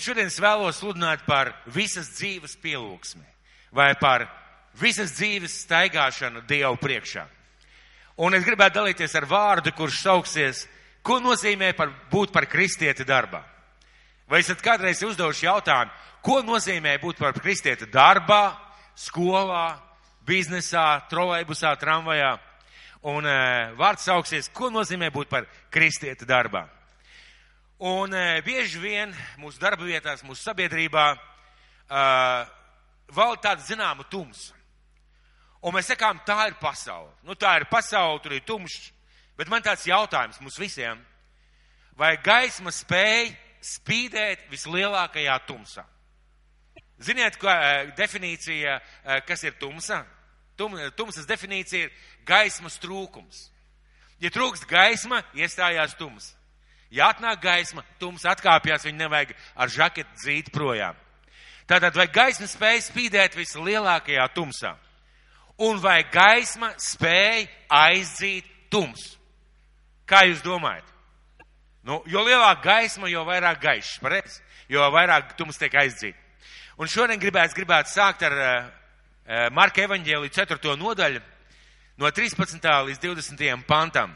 [0.00, 3.26] Un šodien es vēlos sludināt par visas dzīves pielūgsmi
[3.76, 4.22] vai par
[4.80, 7.26] visas dzīves staigāšanu Dievu priekšā.
[8.24, 10.62] Un es gribētu dalīties ar vārdu, kurš sauksies,
[11.04, 13.42] ko nozīmē par, būt par kristieti darbā.
[14.24, 15.92] Vai esat kādreiz uzdevuši jautājumu,
[16.24, 18.56] ko nozīmē būt par kristieti darbā,
[18.96, 19.66] skolā,
[20.24, 22.38] biznesā, trolejbusā, tramvajā?
[23.12, 23.38] Un e,
[23.76, 26.70] vārds sauksies, ko nozīmē būt par kristieti darbā.
[27.80, 32.00] Un e, bieži vien mūsu darba vietās, mūsu sabiedrībā e,
[33.08, 34.52] valda tāda zināma tumsa.
[35.64, 37.08] Un mēs sakām, tā ir pasaule.
[37.24, 38.90] Nu, tā ir pasaule, tur ir tumšs.
[39.40, 41.00] Bet man tāds jautājums mums visiem.
[41.96, 43.30] Vai gaisma spēj
[43.64, 45.86] spīdēt vislielākajā tumsā?
[47.00, 47.52] Ziniet, ko
[47.96, 48.76] definīcija,
[49.24, 50.02] kas ir tumsa?
[50.60, 51.96] Tum, tumsas definīcija ir
[52.28, 53.46] gaismas trūkums.
[54.20, 56.34] Ja trūkst gaisma, iestājās tums.
[56.90, 60.98] Ja atnāk gaisma, tums atkāpjas, viņu nevajag ar žaketu dzīt projām.
[61.70, 64.74] Tātad, vai gaisma spēja spīdēt vislielākajā tumsā?
[65.62, 69.12] Un vai gaisma spēja aizdzīt tums?
[70.08, 70.88] Kā jūs domājat?
[71.86, 74.42] Nu, jo lielāka gaisma, jo vairāk gaišs, pareizi?
[74.70, 76.18] Jo vairāk tums tiek aizdzīta.
[76.80, 78.68] Un šodien gribētu, gribētu sākt ar uh,
[79.54, 80.74] Marka evaņģēlī 4.
[80.80, 81.22] nodaļu
[82.00, 82.66] no 13.
[82.88, 83.64] līdz 20.
[83.68, 84.14] pantam.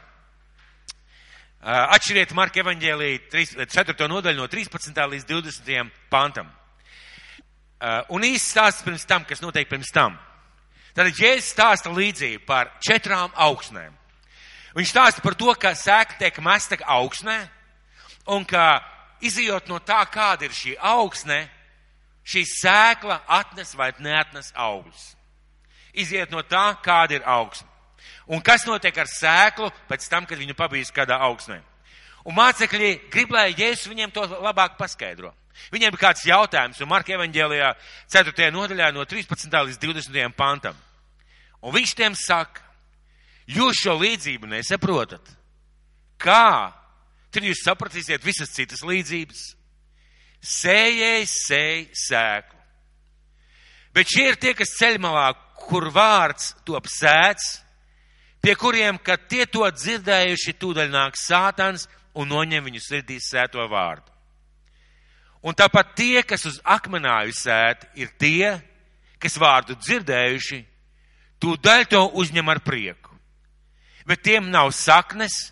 [1.65, 4.05] Atšķiriet Marka evaņģēlī 4.
[4.05, 4.99] nodaļu no 13.
[5.09, 5.87] līdz 20.
[6.13, 6.51] pantam.
[8.13, 10.13] Un īsts stāsts pirms tam, kas notiek pirms tam.
[10.93, 13.97] Tad Jēzus stāsta līdzību par četrām augsnēm.
[14.77, 17.39] Viņš stāsta par to, ka sēkla tiek mesta augsnē,
[18.29, 18.83] un ka
[19.25, 21.47] izjot no tā, kāda ir šī augsne,
[22.21, 25.15] šī sēkla atnes vai neatnes augļus.
[25.97, 27.73] Iziet no tā, kāda ir augsne.
[28.25, 31.59] Un kas notiek ar sēklu pēc tam, kad viņu pabijis kādā augsnē?
[32.25, 35.31] Un mācekļi grib, lai Jēzus viņiem to labāk paskaidro.
[35.71, 37.69] Viņiem bija kāds jautājums, un Marka evaņģēlijā
[38.11, 38.49] 4.
[38.51, 39.53] nodaļā no 13.
[39.69, 40.33] līdz 20.
[40.35, 40.75] pantam.
[41.61, 42.61] Un viņš tiem saka,
[43.47, 45.31] jūs šo līdzību nesaprotat.
[46.21, 46.73] Kā?
[47.31, 49.45] Tad jūs sapratīsiet visas citas līdzības.
[50.45, 52.59] Sējējs sēj sēklu.
[53.95, 55.29] Bet šie ir tie, kas ceļmalā,
[55.65, 57.61] kur vārds top sēts,
[58.45, 64.11] pie kuriem, kad tie to dzirdējuši, tūdaļ nāk sātans un noņem viņu sirdīs sēto vārdu.
[65.45, 68.53] Un tāpat tie, kas uz akmenāju sēt, ir tie,
[69.21, 70.59] kas vārdu dzirdējuši,
[71.41, 73.17] tūdaļ to uzņem ar prieku.
[74.05, 75.49] Bet tiem nav saknes,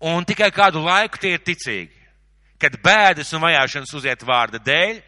[0.00, 1.92] un tikai kādu laiku tie ir ticīgi.
[2.56, 5.02] Kad bēdas un vajāšanas uziet vārda dēļ,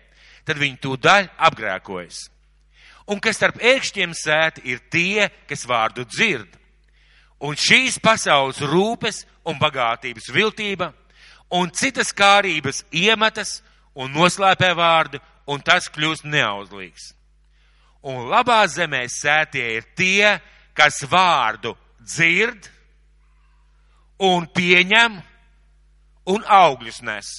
[0.44, 2.26] tad viņi tūdaļ apgrēkojas.
[3.08, 6.57] Un kas starp ērkšķiem sēt, ir tie, kas vārdu dzird.
[7.44, 10.92] Un šīs pasaules rūpes un bagātības viltība–
[11.50, 13.58] un citas kārības iemetas
[13.96, 17.12] un noslēpē vārdu, un tas kļūst neauzlīgs.
[18.08, 20.36] Un labā zemē sētie ir tie,
[20.76, 22.68] kas vārdu dzird
[24.22, 25.18] un pieņem
[26.28, 27.32] un augļus nes.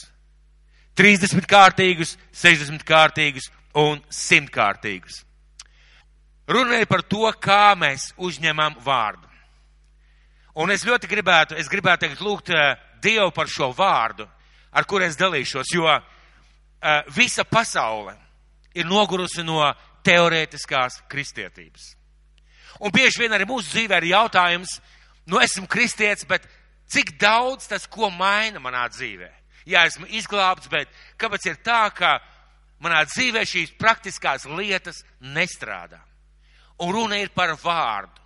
[1.00, 5.24] 30 kārtīgus, 60 kārtīgus un 100 kārtīgus.
[6.50, 9.29] Runāja par to, kā mēs uzņemam vārdu.
[10.56, 14.26] Un es ļoti gribētu, es gribētu tagad lūgt uh, Dievu par šo vārdu,
[14.72, 16.02] ar kur es dalīšos, jo uh,
[17.16, 18.16] visa pasaule
[18.76, 19.62] ir nogurusi no
[20.06, 21.94] teorētiskās kristietības.
[22.80, 24.78] Un bieži vien arī mūsu dzīvē ir jautājums,
[25.28, 26.46] nu esmu kristietis, bet
[26.90, 29.30] cik daudz tas, ko maina manā dzīvē?
[29.70, 30.90] Jā, esmu izglābts, bet
[31.20, 32.18] kāpēc ir tā, ka
[32.82, 36.00] manā dzīvē šīs praktiskās lietas nestrādā?
[36.80, 38.19] Un runa ir par vārdu.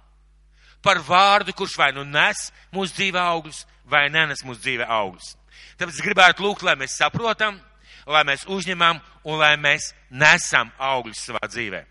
[0.84, 5.36] Par vārdu, kurš vai nu nes mūsu dzīvē augļus, vai nenes mūsu dzīve augļus.
[5.80, 7.58] Tāpēc es gribētu lūgt, lai mēs saprotam,
[8.08, 11.84] lai mēs uzņemam un lai mēs nesam augļus savā dzīvē.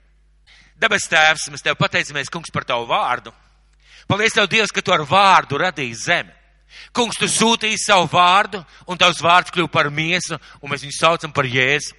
[0.82, 3.32] Debes Tēvs, mēs Tev pateicamies, Kungs, par Tavu vārdu.
[4.10, 6.32] Paldies Tev, Dievs, ka Tu ar vārdu radīji zemi.
[6.96, 11.32] Kungs, Tu sūtīji savu vārdu, un Tavs vārds kļuva par miesu, un mēs viņu saucam
[11.34, 11.94] par Jēzu.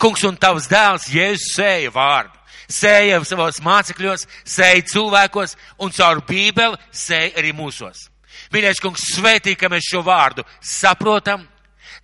[0.00, 2.39] Kungs, un Tavs dēls Jēzus sēja vārdu.
[2.70, 8.06] Sēja savos mācekļos, sēja cilvēkos, un caur Bībeli sēja arī mūsos.
[8.54, 11.46] Mīļais kungs, svētī, ka mēs šo vārdu saprotam.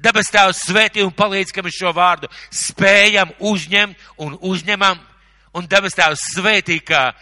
[0.02, 5.00] Dabas tēvs svētī un palīdz, ka mēs šo vārdu spējam uzņemt un uzņemam.
[5.56, 7.14] Un dabas tēvs svētī, ka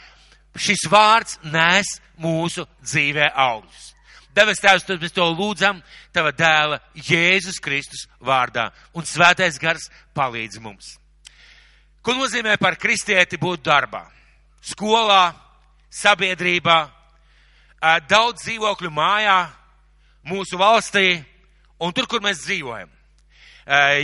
[0.59, 3.93] šis vārds nes mūsu dzīvē augļus.
[4.35, 5.79] Dabas tēvs, tad mēs to lūdzam
[6.15, 8.73] tava dēla Jēzus Kristus vārdā.
[8.95, 9.87] Un svētais gars
[10.17, 10.97] palīdz mums.
[12.05, 14.03] Ko nozīmē par kristieti būt darbā?
[14.61, 15.33] Skolā,
[15.89, 16.79] sabiedrībā,
[18.09, 19.39] daudz dzīvokļu mājā,
[20.29, 21.23] mūsu valstī
[21.81, 22.91] un tur, kur mēs dzīvojam.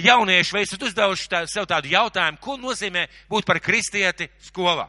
[0.00, 4.88] jaunieši, vai esat uzdevuši tā, sev tādu jautājumu, ko nozīmē būt par kristieti skolā?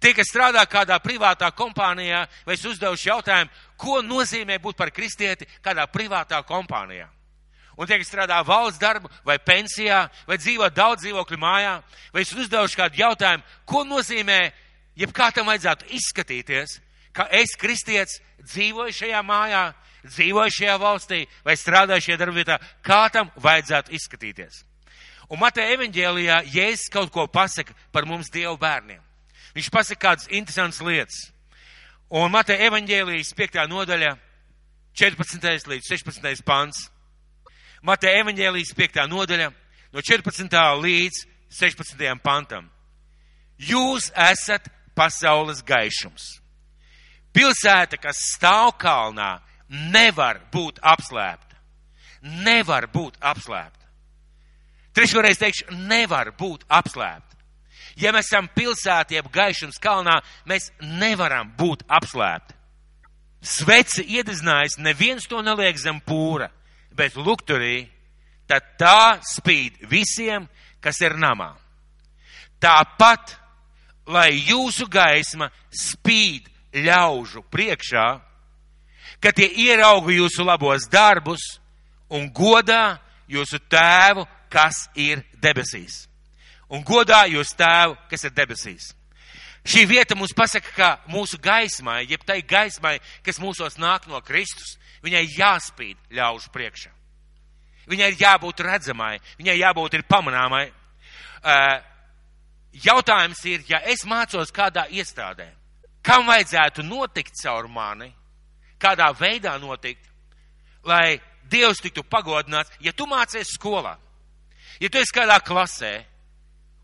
[0.00, 5.44] Tie, kas strādā kādā privātā kompānijā, vai es uzdevuši jautājumu, ko nozīmē būt par kristieti
[5.60, 7.10] kādā privātā kompānijā?
[7.78, 11.76] Un tie, kas strādā valsts darbu, vai pensijā, vai dzīvo daudz dzīvokļu mājā,
[12.12, 14.40] vai es uzdevuši kādu jautājumu, ko nozīmē,
[15.00, 16.80] jebkā tam vajadzētu izskatīties,
[17.16, 19.62] ka es, kristietis, dzīvoju šajā mājā,
[20.08, 24.64] dzīvoju šajā valstī vai strādāju šajā darbvietā, kā tam vajadzētu izskatīties.
[25.30, 29.02] Un Mateja evaņģēlijā Jēzus kaut ko pasaka par mums Dievu bērniem.
[29.54, 31.28] Viņš pasaka kādas interesantas lietas.
[32.10, 33.60] Un Mateja evaņģēlijas 5.
[33.70, 34.16] nodaļa,
[34.98, 35.68] 14.
[35.70, 36.42] līdz 16.
[36.46, 36.88] pants.
[37.82, 39.00] Mateja evaņģēlijas 5.
[39.08, 39.48] nodaļa,
[39.94, 40.56] no 14.
[40.82, 41.22] līdz
[41.56, 42.04] 16.
[42.22, 42.68] pantam.
[43.60, 46.40] Jūs esat pasaules gaišums.
[47.32, 49.38] Pilsēta, kas stāv kalnā,
[49.68, 51.56] nevar būt apslēpta.
[52.44, 53.86] Nevar būt apslēpta.
[54.92, 57.38] Trešoreiz teikšu, nevar būt apslēpta.
[58.00, 60.18] Ja mēs esam pilsētā, jeb gaišums kalnā,
[60.48, 62.56] mēs nevaram būt apslēpti.
[63.40, 66.50] Sveci iedzinājis, neviens to neliek zem pūra,
[66.96, 67.88] bet lukturī,
[68.48, 70.48] tad tā spīd visiem,
[70.82, 71.52] kas ir namā.
[72.60, 73.36] Tāpat,
[74.10, 78.08] lai jūsu gaisma spīd ļaužu priekšā,
[79.20, 81.60] ka tie ierauga jūsu labos darbus
[82.10, 82.98] un godā
[83.30, 86.06] jūsu tēvu, kas ir debesīs.
[86.70, 88.90] Un godā jūsu tēvu, kas ir debesīs.
[89.66, 94.78] Šī vieta mums pasaka, ka mūsu gaismai, jeb tai gaismai, kas mūsos nāk no Kristus,
[95.04, 96.92] viņai jāspīd ļaužu priekšā.
[97.90, 100.68] Viņai ir jābūt redzamai, viņai jābūt ir pamanāmai.
[102.84, 105.48] Jautājums ir, ja es mācos kādā iestādē,
[106.06, 108.12] kam vajadzētu notikt caur mani,
[108.80, 110.06] kādā veidā notikt,
[110.86, 111.20] lai
[111.50, 113.96] Dievs tiktu pagodināts, ja tu mācies skolā,
[114.78, 115.96] ja tu esi kādā klasē,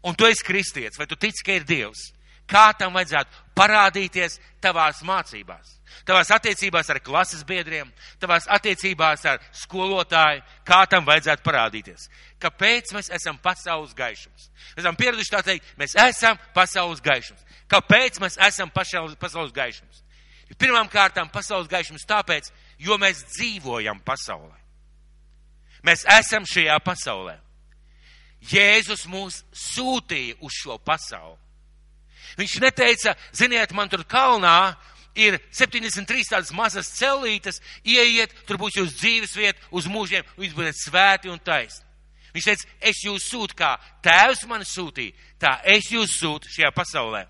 [0.03, 2.09] un tu esi kristietis, vai tu tici, ka ir Dievs,
[2.51, 5.77] kā tam vajadzētu parādīties tavās mācībās,
[6.07, 7.89] tavās attiecībās ar klases biedriem,
[8.21, 12.09] tavās attiecībās ar skolotāju, kā tam vajadzētu parādīties.
[12.43, 14.51] Kāpēc mēs esam pasaules gaišums?
[14.77, 17.47] Mēs esam pieraduši tā teikt, mēs esam pasaules gaišums.
[17.71, 20.05] Kāpēc mēs esam pasaules, gaišums?
[20.61, 24.55] Pirmām kārtām pasaules gaišums tāpēc, jo mēs dzīvojam pasaulē.
[25.87, 27.35] Mēs esam šajā pasaulē.
[28.47, 31.39] Jēzus mūs sūtīja uz šo pasauli.
[32.37, 34.77] Viņš neteica, ziniet, man tur kalnā
[35.17, 40.57] ir 73 tādas mazas celītes, ieiet, tur būs jūsu dzīves vieta uz mūžiem, un jūs
[40.57, 41.87] būsiet svēti un taisni.
[42.37, 43.71] Viņš teica, es jūs sūtu kā
[44.05, 47.23] tēvs mani sūtīja, tā es jūs sūtu šajā pasaulē.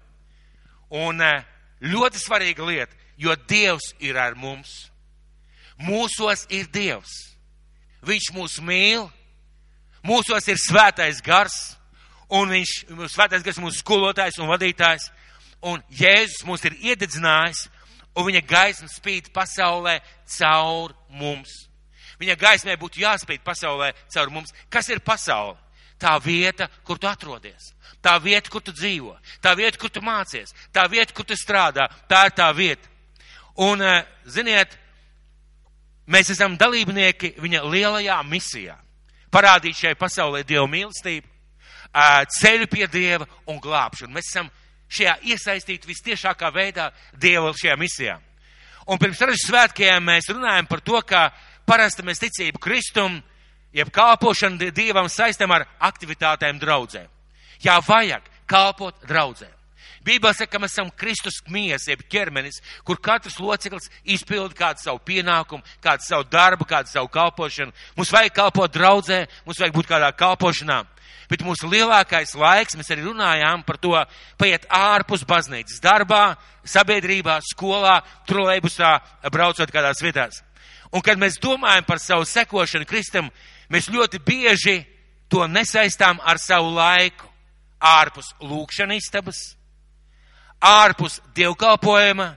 [0.99, 1.45] Un eh,
[1.87, 4.89] ļoti svarīga lieta, jo Dievs ir ar mums.
[5.79, 7.13] Mūsos ir Dievs.
[8.07, 9.07] Viņš mūs mīl,
[10.03, 11.77] mūsos ir svētais gars,
[12.29, 12.73] un viņš,
[13.13, 15.11] svētais gars mūsu skolotājs un vadītājs,
[15.67, 17.67] un Jēzus mūs ir iededzinājis,
[18.17, 19.99] un viņa gaisma spīd pasaulē
[20.39, 21.67] caur mums.
[22.21, 24.55] Viņa gaismai būtu jāspīd pasaulē caur mums.
[24.73, 25.59] Kas ir pasaule?
[26.01, 27.73] Tā vieta, kur tu atrodies.
[28.05, 29.15] Tā vieta, kur tu dzīvo.
[29.41, 30.53] Tā vieta, kur tu mācies.
[30.73, 31.89] Tā vieta, kur tu strādā.
[32.09, 32.89] Tā ir tā vieta.
[33.57, 34.77] Un, eh, ziniet,
[36.07, 38.77] mēs esam dalībnieki viņa lielajā misijā.
[39.33, 41.27] Parādīt šai pasaulē Dievu mīlestību,
[42.39, 44.13] ceļu pie Dieva un glābšanu.
[44.15, 44.51] Mēs esam
[44.93, 48.19] šajā iesaistīti vistiešākā veidā Dieva šajā misijā.
[48.87, 51.31] Un pirms dažiem svētkiem mēs runājam par to, ka
[51.67, 53.19] parasti mēs ticību Kristum,
[53.75, 57.09] jeb kalpošanu Dievam saistam ar aktivitātēm draudzēm.
[57.65, 59.57] Jā, vajag kalpot draudzēm.
[60.07, 65.01] Bībelē saka, ka mēs esam Kristus miesa, jeb ķermenis, kur katrs loceklis izpilda kādu savu
[65.03, 67.75] pienākumu, kādu savu darbu, kādu savu kalpošanu.
[67.97, 70.85] Mums vajag kalpot draudzē, mums vajag būt kādā kalpošanā.
[71.31, 73.95] Bet mūsu lielākais laiks, mēs arī runājām par to,
[74.39, 78.93] paiet ārpus baznīcas darbā, sabiedrībā, skolā, trolēbusā,
[79.35, 80.43] braucot kādās vietās.
[80.95, 83.31] Un kad mēs domājam par savu sekošanu Kristam,
[83.73, 84.79] mēs ļoti bieži
[85.29, 87.27] to nesaistām ar savu laiku
[87.83, 89.41] ārpus lūkšanas istabas,
[90.63, 92.31] ārpus dievkalpojuma,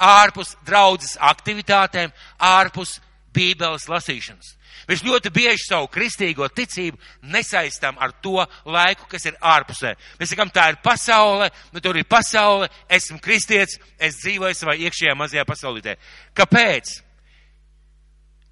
[0.00, 2.98] ārpus draudzes aktivitātēm, ārpus
[3.36, 4.56] bībeles lasīšanas.
[4.88, 6.98] Mēs ļoti bieži savu kristīgo ticību
[7.32, 9.94] nesaistām ar to laiku, kas ir ārpusē.
[10.20, 15.14] Mēs sakām, tā ir pasaule, nu tur ir pasaule, esmu kristietis, es dzīvoju savā iekšējā
[15.18, 15.96] mazajā pasaulītē.
[16.36, 16.96] Kāpēc?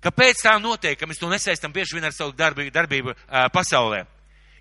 [0.04, 3.16] Kāpēc tā notiek, ka mēs to nesaistam bieži vien ar savu darbību, darbību
[3.54, 4.04] pasaulē?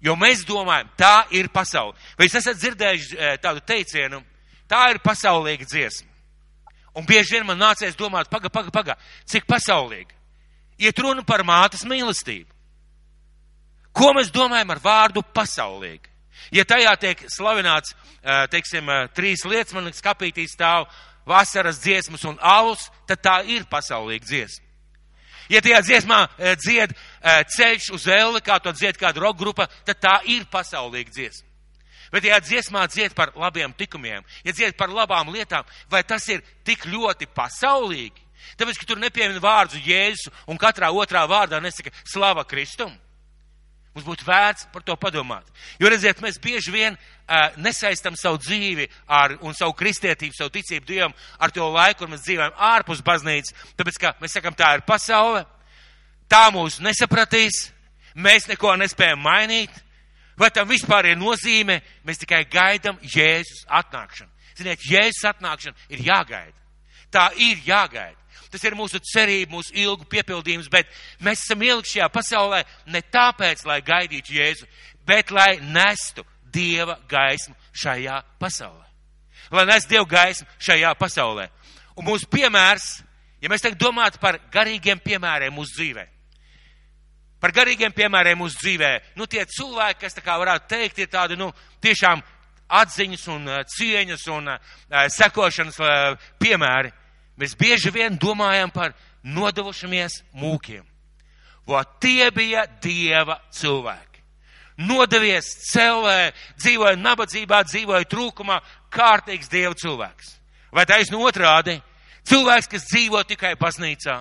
[0.02, 1.96] Jo mēs domājam, tā ir pasaule.
[2.18, 4.22] Vai jūs esat dzirdējuši tādu teicienu,
[4.70, 6.10] tā ir pasaulīga dziesma?
[6.98, 8.96] Un bieži vien man nācies domāt, paga, paga, paga,
[9.30, 10.17] cik pasaulīga.
[10.78, 12.52] Iet runa par mātes mīlestību.
[13.98, 16.06] Ko mēs domājam ar vārdu pasaulīgi?
[16.54, 17.96] Ja tajā tiek slavināts,
[18.54, 20.86] teiksim, trīs lietas, man liekas, kapītī stāv
[21.28, 24.64] vasaras dziesmas un alus, tad tā ir pasaulīga dziesma.
[25.50, 26.20] Ja tajā dziesmā
[26.62, 26.94] dzied
[27.56, 31.48] ceļš uz elli, kā to dzied kāda roka grupa, tad tā ir pasaulīga dziesma.
[32.12, 36.46] Bet, ja dziesmā dzied par labiem tikumiem, ja dzied par labām lietām, vai tas ir
[36.64, 38.27] tik ļoti pasaulīgi?
[38.58, 42.94] Tāpēc, ka tur nepiemina vārdu Jēzus un katrā otrā vārdā nesaka slava Kristum.
[43.98, 45.48] Mums būtu vērts par to padomāt.
[45.82, 50.86] Jo, redziet, mēs bieži vien uh, nesaistam savu dzīvi ar, un savu kristietību, savu ticību
[50.86, 53.56] Dievam ar to laiku, kur mēs dzīvojam ārpus baznīcas.
[53.80, 55.42] Tāpēc, ka mēs sakam, tā ir pasaule,
[56.30, 57.72] tā mūs nesapratīs,
[58.14, 59.74] mēs neko nespējam mainīt.
[60.38, 61.80] Vai tam vispār ir nozīme?
[62.06, 64.30] Mēs tikai gaidām Jēzus atnākšanu.
[64.62, 66.54] Ziniet, Jēzus atnākšana ir jāgaida.
[67.10, 68.18] Tā ir jāgaida.
[68.52, 70.90] Tas ir mūsu cerība, mūsu ilgu piepildījums, bet
[71.24, 72.64] mēs esam ielikt šajā pasaulē
[72.94, 74.68] ne tāpēc, lai gaidītu Jēzu,
[75.08, 78.86] bet lai nestu Dieva gaismu šajā pasaulē.
[79.52, 81.50] Lai nestu Dieva gaismu šajā pasaulē.
[81.98, 82.88] Un mūsu piemērs,
[83.42, 86.06] ja mēs tagad domātu par garīgiem piemēriem mūsu dzīvē,
[87.42, 91.38] par garīgiem piemēriem mūsu dzīvē, nu tie cilvēki, kas tā kā varētu teikt, ir tādi,
[91.38, 91.52] nu,
[91.84, 92.24] tiešām
[92.68, 94.58] atziņas un cieņas un uh,
[95.14, 96.92] sekošanas uh, piemēri
[97.38, 100.86] mēs bieži vien domājam par nodevušamies mūkiem.
[101.68, 104.24] Vo tie bija dieva cilvēki.
[104.78, 108.60] Nodevies celē, dzīvoja nabadzībā, dzīvoja trūkumā,
[108.94, 110.36] kārtīgs dieva cilvēks.
[110.72, 111.80] Vai taisnu otrādi?
[112.28, 114.20] Cilvēks, kas dzīvo tikai baznīcā.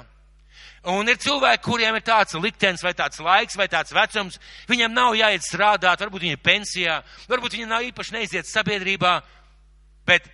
[0.87, 4.38] Un ir cilvēki, kuriem ir tāds liktenis, vai tāds laiks, vai tāds vecums,
[4.70, 9.16] viņam nav jāiet strādāt, varbūt viņi ir pensijā, varbūt viņi nav īpaši neiziet sabiedrībā,
[10.06, 10.28] bet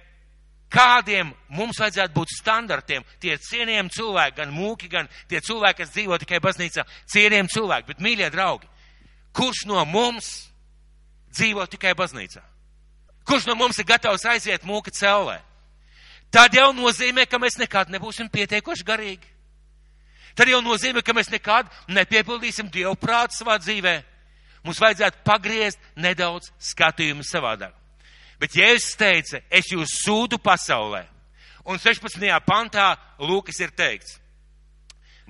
[0.72, 3.04] kādiem mums vajadzētu būt standartiem.
[3.20, 7.88] Tie ir cienījami cilvēki, gan mūki, gan tie cilvēki, kas dzīvo tikai baznīcā, cienījami cilvēki.
[7.90, 8.70] Bet, mīļie draugi,
[9.36, 10.32] kurš no mums
[11.36, 12.42] dzīvo tikai baznīcā?
[13.28, 15.38] Kurš no mums ir gatavs aiziet mūka cellē?
[16.32, 19.28] Tad jau nozīmē, ka mēs nekad nebūsim pietiekoši garīgi.
[20.34, 23.98] Tad jau nozīmē, ka mēs nekad nepiepildīsim Dievu prātu savā dzīvē.
[24.64, 27.81] Mums vajadzētu pagriezt nedaudz skatījumu savādāk.
[28.42, 31.04] Bet Jēzus teica, es jūs sūdu pasaulē.
[31.70, 32.18] Un 16.
[32.42, 34.16] pantā Lūkas ir teikts,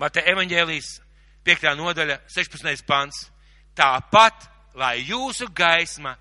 [0.00, 0.86] Mata evaņģēlijas
[1.44, 1.66] 5.
[1.76, 2.86] nodaļa, 16.
[2.88, 3.26] pants,
[3.76, 4.46] tāpat,
[4.80, 6.14] lai jūsu gaisma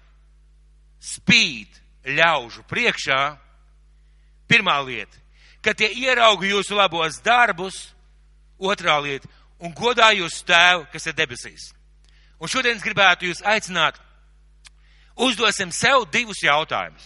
[1.00, 1.80] spīd
[2.18, 3.22] ļaužu priekšā,
[4.52, 5.16] pirmā lieta,
[5.64, 7.80] ka tie ierauga jūsu labos darbus,
[8.60, 9.30] otrā lieta,
[9.64, 11.72] un godā jūs tēvu, kas ir debesīs.
[12.42, 14.02] Un šodien es gribētu jūs aicināt
[15.22, 17.06] uzdosim sev divus jautājumus.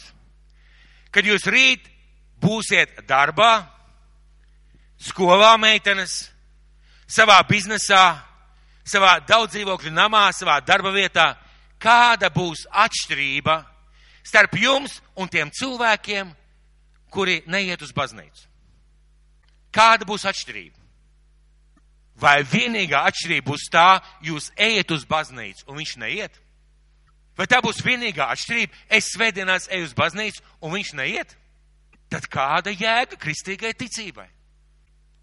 [1.11, 1.87] Kad jūs rīt
[2.41, 3.65] būsiet darbā,
[4.99, 6.25] skolā meitenes,
[7.07, 8.19] savā biznesā,
[8.85, 11.33] savā daudzdzīvokļu namā, savā darba vietā,
[11.81, 13.59] kāda būs atšķirība
[14.25, 16.31] starp jums un tiem cilvēkiem,
[17.13, 18.47] kuri neiet uz baznīcu?
[19.75, 20.81] Kāda būs atšķirība?
[22.19, 26.39] Vai vienīgā atšķirība būs tā, jūs ejat uz baznīcu un viņš neiet?
[27.35, 28.85] Vai tā būs vienīgā atšķirība?
[28.87, 31.35] Es svētdienās eju uz baznīcu, un viņš neiet.
[32.11, 34.29] Tad kāda jēga kristīgai ticībai?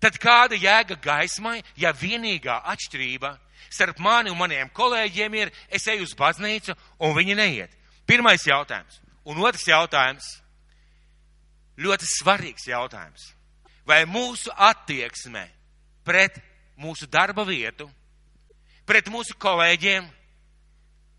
[0.02, 3.36] Tad kāda jēga gaismai, ja vienīgā atšķirība
[3.70, 7.76] starp mani un maniem kolēģiem ir, es eju uz baznīcu, un viņi neiet?
[8.06, 8.98] Pirmais jautājums.
[9.24, 10.26] Un otrs jautājums.
[11.78, 13.30] Ļoti svarīgs jautājums.
[13.86, 15.46] Vai mūsu attieksme
[16.04, 16.36] pret
[16.78, 17.88] mūsu darba vietu,
[18.86, 20.04] pret mūsu kolēģiem,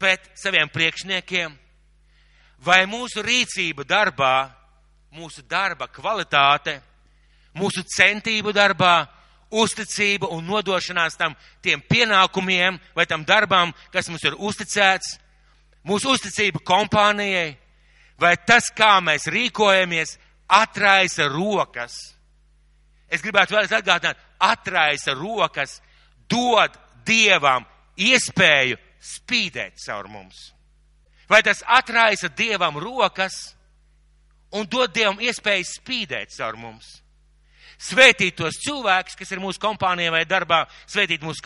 [0.03, 1.53] pret saviem priekšniekiem,
[2.59, 4.49] vai mūsu rīcība darbā,
[5.15, 6.81] mūsu darba kvalitāte,
[7.55, 9.05] mūsu centību darbā,
[9.53, 15.15] uzticība un nodošanās tam tiem pienākumiem vai tam darbam, kas mums ir uzticēts,
[15.87, 17.53] mūsu uzticība kompānijai,
[18.19, 20.17] vai tas, kā mēs rīkojamies,
[20.51, 21.95] atraisa rokas.
[23.07, 25.79] Es gribētu vēlreiz atgādināt, atraisa rokas,
[26.27, 26.75] dod
[27.07, 27.63] Dievam
[27.95, 30.51] iespēju spīdēt caur mums?
[31.29, 33.55] Vai tas atraisa Dievam rokas
[34.53, 36.99] un dod Dievam iespēju spīdēt caur mums?
[37.83, 41.41] Svētīt tos cilvēkus, kas ir mūsu kompānijā vai darbā, svētīt mūsu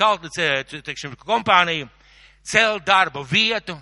[0.86, 1.88] teikšim, kompāniju,
[2.46, 3.78] celt darba vietu,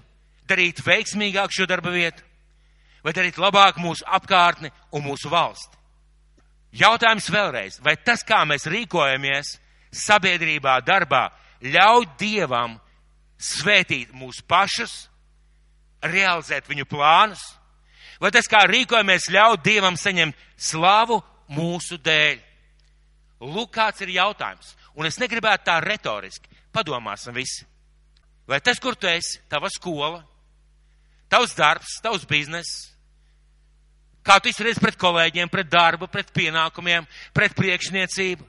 [0.47, 2.23] darīt veiksmīgāk šo darba vietu,
[3.03, 5.75] vai darīt labāk mūsu apkārtni un mūsu valsti.
[6.75, 9.55] Jautājums vēlreiz, vai tas, kā mēs rīkojamies
[9.95, 11.29] sabiedrībā, darbā,
[11.63, 12.75] ļauj Dievam
[13.41, 15.05] svētīt mūs pašus,
[16.05, 17.43] realizēt viņu plānus,
[18.21, 22.41] vai tas, kā rīkojamies, ļaut Dievam saņemt slavu mūsu dēļ?
[23.45, 24.73] Lūk, kāds ir jautājums.
[24.95, 26.49] Un es negribētu tā retoriski.
[26.73, 27.65] Padomāsim visi.
[28.47, 30.19] vai tas, kur tu esi, tava skola,
[31.29, 32.91] tavs darbs, tavs bizness,
[34.21, 38.45] kā tu izturies pret kolēģiem, pret darbu, pret pienākumiem, pret priekšniecību,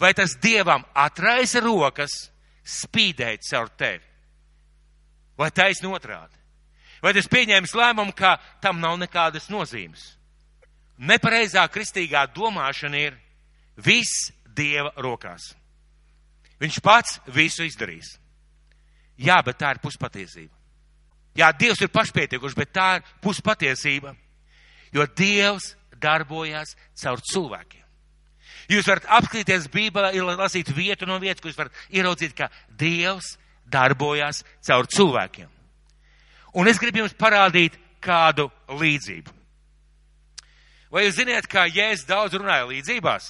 [0.00, 2.30] vai tas Dievam atraisa rokas
[2.64, 4.07] spīdēt caur tevi?
[5.38, 6.34] Vai taisni otrādi?
[7.02, 10.16] Vai tas pieņēmis lēmumu, ka tam nav nekādas nozīmes?
[10.98, 13.18] Nepareizā kristīgā domāšana ir
[13.78, 15.52] viss Dieva rokās.
[16.58, 18.16] Viņš pats visu izdarīs.
[19.18, 20.54] Jā, bet tā ir puspatiesība.
[21.38, 24.16] Jā, Dievs ir pašpietiekuši, bet tā ir puspatiesība.
[24.90, 27.84] Jo Dievs darbojas caur cilvēkiem.
[28.68, 33.36] Jūs varat apskatīties Bībelē, lasīt vietu no vietas, kur jūs varat ieraudzīt, ka Dievs
[33.70, 35.48] darbojas caur cilvēkiem.
[36.58, 39.34] Un es gribu jums parādīt kādu līdzību.
[40.92, 43.28] Vai jūs zināt, kā Jēzus daudz runāja līdzībās?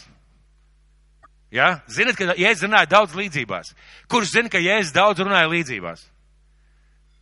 [1.51, 1.81] Ja?
[1.91, 3.73] Zinat, ka Jēzus runāja daudz līdzībās.
[4.11, 6.05] Kurš zina, ka Jēzus daudz runāja līdzībās?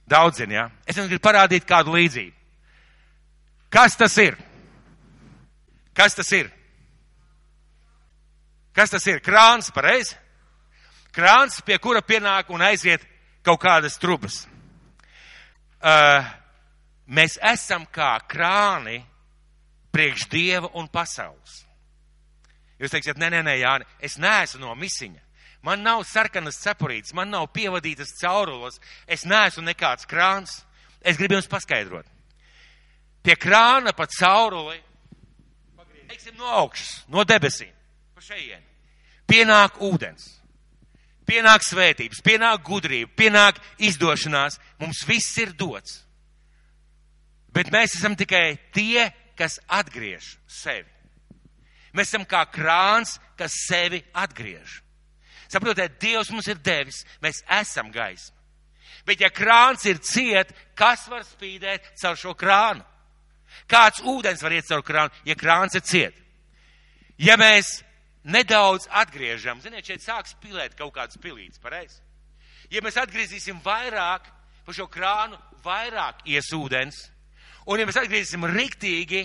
[0.06, 0.66] Daudz zina, ja?
[0.87, 2.35] Es jums gribu parādīt kādu līdzību.
[3.73, 4.37] Kas tas ir?
[5.96, 6.52] Kas tas ir?
[8.76, 9.23] Kas tas ir?
[9.25, 10.18] Krāns, pareizi?
[11.16, 13.04] Krāns, pie kura pienāk un aiziet
[13.46, 14.42] kaut kādas trubas.
[15.80, 16.25] Uh,
[17.08, 18.99] mēs esam kā krāni
[19.94, 21.62] priekš Dieva un pasaules.
[22.76, 25.23] Jūs teiksiet, nē, nē, nē, Jāni, es neesmu no misiņa.
[25.64, 28.76] Man nav sarkanas cepurītes, man nav pievadītas caurulas,
[29.08, 30.61] es neesmu nekāds krāns.
[31.00, 32.06] Es gribu jums paskaidrot.
[33.25, 34.76] Pie krāna pa cauruli,
[36.11, 37.73] teiksim, no augšas, no debesīm,
[38.14, 38.62] pa šejieni,
[39.26, 40.28] pienāk ūdens,
[41.26, 44.61] pienāk svētības, pienāk gudrība, pienāk izdošanās.
[44.80, 46.02] Mums viss ir dots.
[47.54, 50.88] Bet mēs esam tikai tie, kas atgriež sevi.
[51.97, 54.83] Mēs esam kā krāns, kas sevi atgriež.
[55.49, 58.35] Saprotiet, Dievs mums ir devis, mēs esam gaisma.
[59.06, 62.83] Bet ja krāns ir ciet, kas var spīdēt caur šo krānu?
[63.71, 66.18] Kāds ūdens var iet caur krānu, ja krāns ir ciet?
[67.16, 67.81] Ja mēs
[68.27, 72.03] nedaudz atgriežam, ziniet, šeit sāk spilēt kaut kāds pilīts, pareizi?
[72.71, 74.27] Ja mēs atgriezīsim vairāk
[74.67, 77.05] pa šo krānu, vairāk ies ūdens,
[77.67, 79.23] un ja mēs atgriezīsim riktīgi,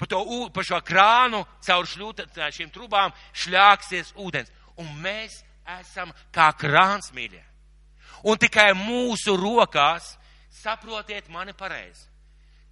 [0.00, 0.22] pa, to,
[0.54, 4.52] pa šo krānu caur šļūta, šīm trubām šļāksies ūdens.
[4.80, 5.42] Un mēs
[5.80, 7.42] esam kā krāns, mīļie.
[8.24, 10.14] Un tikai mūsu rokās,
[10.60, 12.08] saprotiet mani pareizi,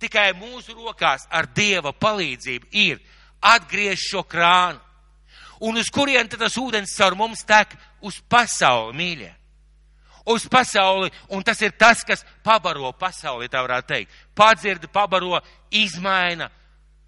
[0.01, 3.01] tikai mūsu rokās ar Dieva palīdzību ir
[3.40, 4.81] atgriezt šo krānu.
[5.61, 7.74] Un uz kurien tad tas ūdens caur mums tek?
[8.01, 9.33] Uz pasauli, mīļie.
[10.29, 14.18] Uz pasauli, un tas ir tas, kas pabaro pasauli, tā varētu teikt.
[14.37, 15.40] Padzirda, pabaro,
[15.72, 16.51] izmaina,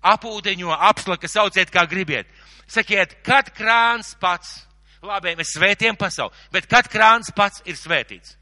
[0.01, 2.31] apūdeņo, apslaka, sauciet kā gribiet.
[2.71, 4.63] Sakiet, kad krāns pats,
[5.05, 8.39] labi, mēs svētiem pasauli, bet kad krāns pats ir svētīts?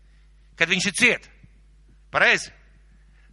[0.58, 1.28] Kad viņš ir ciet.
[2.14, 2.52] Pareizi?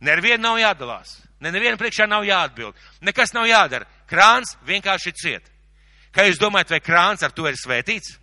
[0.03, 1.19] Nevienu nav jādalās.
[1.45, 2.73] Ne nevienu priekšā nav jāatbild.
[3.05, 3.85] Nekas nav jādara.
[4.09, 5.51] Krāns vienkārši ciet.
[6.15, 8.15] Kā jūs domājat, vai krāns ar to ir svētīts?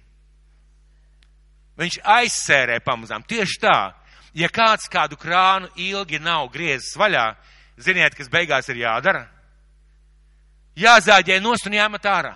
[1.78, 3.22] Viņš aizsērē pamazām.
[3.28, 3.76] Tieši tā.
[4.34, 7.30] Ja kāds kādu krānu ilgi nav griezis vaļā,
[7.80, 9.26] ziniet, kas beigās ir jādara?
[10.78, 12.32] jāzāģē nost un jāmet ārā.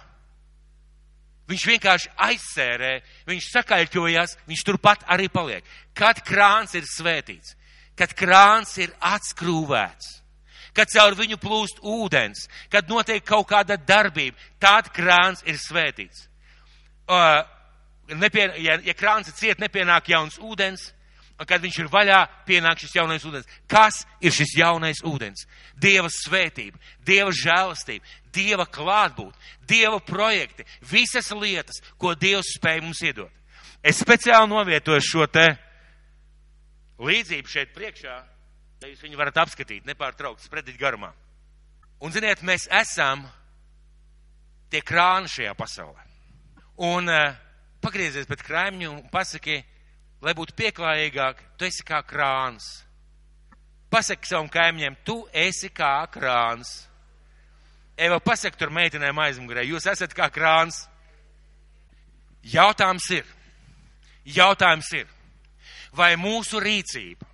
[1.46, 2.92] Viņš vienkārši aizsērē,
[3.28, 5.64] viņš sakaļķojas, viņš turpat arī paliek.
[5.94, 7.54] Kad krāns ir svētīts,
[7.96, 10.08] kad krāns ir atskrūvēts,
[10.76, 16.26] kad caur viņu plūst ūdens, kad notiek kaut kāda darbība, tad krāns ir svētīts.
[17.06, 17.40] Uh,
[18.14, 20.90] nepien, ja, ja krāns ir ciet, nepienāk jauns ūdens,
[21.36, 23.48] un kad viņš ir vaļā, pienāk šis jaunais ūdens.
[23.68, 25.46] Kas ir šis jaunais ūdens?
[25.80, 29.34] Dieva svētība, Dieva žēlastība, Dieva klātbūt,
[29.68, 33.32] Dieva projekti, visas lietas, ko Dievs spēj mums iedot.
[33.86, 35.46] Es speciāli novietoju šo te
[36.98, 38.16] līdzību šeit priekšā,
[38.82, 41.12] lai jūs viņu varat apskatīt, nepārtraukt, spredīt garumā.
[42.04, 43.24] Un, ziniet, mēs esam
[44.72, 46.02] tie krāni šajā pasaulē.
[46.84, 47.36] Un uh,
[47.80, 49.62] pagriezies pēc krājumņu un pasaki,
[50.24, 52.66] lai būtu pieklājīgāk, tu esi kā krāns.
[53.92, 56.82] Pasaki savam kaimiņiem, tu esi kā krāns.
[57.96, 60.82] Eva, pasaki tur meitenēm aizmugurē, jūs esat kā krāns.
[62.46, 63.24] Jautājums ir,
[64.36, 65.08] jautājums ir,
[65.96, 67.26] vai mūsu rīcība,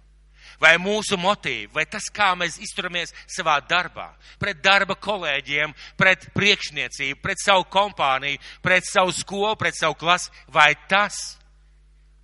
[0.63, 7.19] vai mūsu motīvi, vai tas, kā mēs izturamies savā darbā, pret darba kolēģiem, pret priekšniecību,
[7.23, 11.19] pret savu kompāniju, pret savu skolu, pret savu klasi, vai tas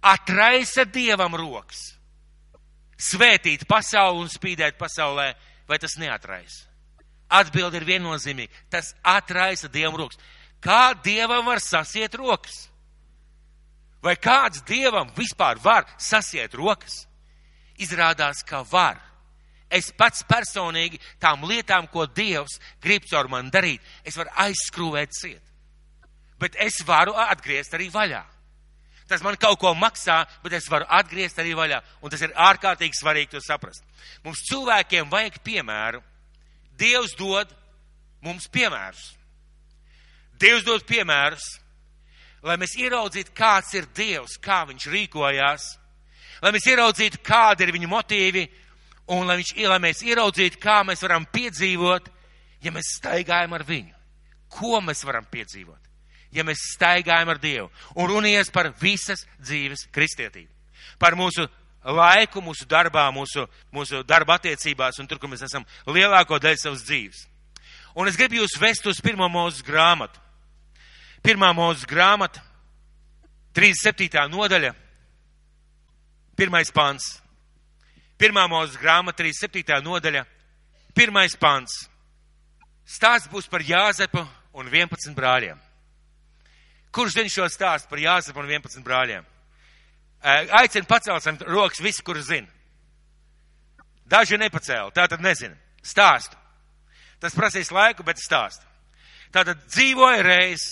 [0.02, 1.82] atraisa dievam rokas,
[2.98, 5.32] svētīt pasauli un spīdēt pasaulē,
[5.68, 6.68] vai tas neatraisa?
[7.28, 8.54] Atbilde ir viennozīmīga.
[8.72, 10.16] Tas atraisa dievam rokas.
[10.64, 12.68] Kā dievam var sasiet rokas?
[14.00, 17.07] Vai kāds dievam vispār var sasiet rokas?
[17.78, 19.00] Izrādās, ka var.
[19.70, 25.44] Es pats personīgi tām lietām, ko Dievs grib caur man darīt, es varu aizskrūvēt ciet.
[26.40, 28.22] Bet es varu atgriezt arī vaļā.
[29.08, 31.80] Tas man kaut ko maksā, bet es varu atgriezt arī vaļā.
[32.04, 33.84] Un tas ir ārkārtīgi svarīgi to saprast.
[34.24, 36.02] Mums cilvēkiem vajag piemēru.
[36.78, 37.52] Dievs dod
[38.24, 39.14] mums piemērus.
[40.38, 41.44] Dievs dod piemērus,
[42.46, 45.64] lai mēs ieraudzītu, kāds ir Dievs, kā viņš rīkojās,
[46.42, 48.44] lai mēs ieraudzītu, kādi ir viņa motīvi,
[49.14, 52.10] un lai, viņš, lai mēs ieraudzītu, kā mēs varam piedzīvot,
[52.64, 53.94] ja mēs staigājam ar viņu.
[54.52, 55.88] Ko mēs varam piedzīvot,
[56.32, 60.48] ja mēs staigājam ar Dievu un runies par visas dzīves kristietību,
[60.98, 61.44] par mūsu
[61.84, 66.84] laiku, mūsu darbā, mūsu, mūsu darba attiecībās un tur, kur mēs esam lielāko daļu savas
[66.88, 67.26] dzīves.
[67.98, 70.20] Un es gribu jūs vest uz pirmo mūsu grāmatu.
[71.24, 72.40] Pirmā mūsu grāmata,
[73.58, 74.28] 37.
[74.30, 74.70] nodaļa,
[76.38, 77.18] pirmais pants.
[78.18, 79.78] Pirmā mūsu grāmata, 37.
[79.84, 80.24] nodaļa,
[80.94, 81.86] pirmais pants.
[82.88, 84.22] Stāsts būs par Jāzepu
[84.58, 85.58] un 11 brāļiem.
[86.94, 89.26] Kurš zina šo stāstu par Jāzepu un 11 brāļiem?
[90.58, 92.48] Aicinu pacelsim rokas visi, kurus zina.
[94.08, 95.54] Daži nepacēla, tā tad nezina.
[95.84, 96.38] Stāstu.
[97.20, 98.64] Tas prasīs laiku, bet stāstu.
[99.34, 100.64] Tātad dzīvoja reiz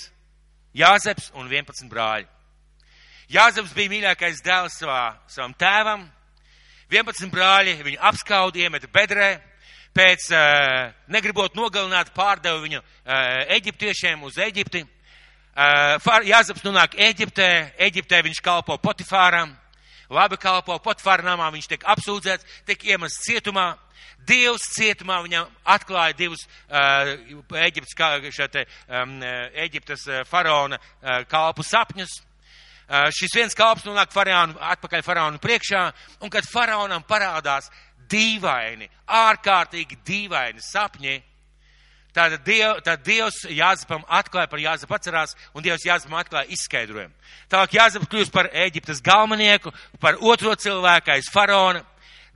[0.76, 2.26] Jāzeps un 11 brāļi.
[3.27, 6.05] Jāzeps bija mīļākais dēls savā, savam tēvam.
[6.95, 9.31] 11 brāļi viņu apskaudi, iemeta bedrē.
[9.97, 12.85] Pēc, uh, negribot nogalināt, pārdeva viņu uh,
[13.57, 14.85] eģiptiešiem uz Eģipti.
[15.57, 17.49] Uh, Jāzeps nonāk Eģiptē,
[17.89, 19.57] Eģiptē viņš kalpo Potifāram,
[20.12, 23.73] labi kalpo Potifāra namā, viņš tiek apsūdzēts, tiek iemests cietumā.
[24.27, 27.17] Dievs cietumā viņam atklāja divus uh,
[27.65, 29.19] Eģiptes, kā šeit, um,
[29.67, 32.21] Eģiptes faraona uh, kalpu sapņus.
[32.87, 35.81] Uh, šis viens kalps nonāk faraonu, atpakaļ faraonu priekšā,
[36.22, 37.66] un kad faraonam parādās
[38.11, 41.16] dīvaini, ārkārtīgi dīvaini sapņi,
[42.16, 47.12] tad, diev, tad Dievs Jāzepam atklāja par Jāzepu atcerās, un Dievs Jāzepam atklāja izskaidrojumu.
[47.53, 51.83] Tālāk Jāzeps kļūst par Eģiptes galvenieku, par otro cilvēku aiz faraona.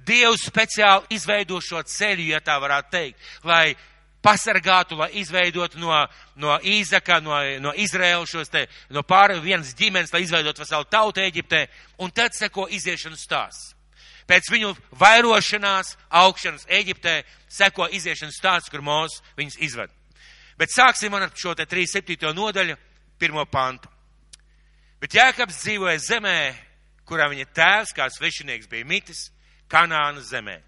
[0.06, 3.74] Dievs speciāli izveido šo ceļu, ja tā varētu teikt, lai
[4.22, 5.92] pasargātu, lai izveidotu no,
[6.36, 11.22] no Īzaka, no, no Izraēla šos te, no pār vienas ģimenes, lai izveidotu veselu tautu
[11.24, 11.66] Eģiptē,
[12.04, 13.74] un tad seko iziešanas stāsts.
[14.30, 17.16] Pēc viņu vairošanās, augšanas Eģiptē,
[17.50, 19.90] seko iziešanas stāsts, kur mūs viņus izved.
[20.60, 22.30] Bet sāksim ar šo te 37.
[22.36, 22.76] nodaļu,
[23.18, 23.88] pirmo pantu.
[25.00, 26.38] Bet Jēkabs dzīvoja zemē,
[27.08, 29.30] kurā viņa tēvs kā svešinieks bija mitis,
[29.70, 30.58] Kanānas zemē.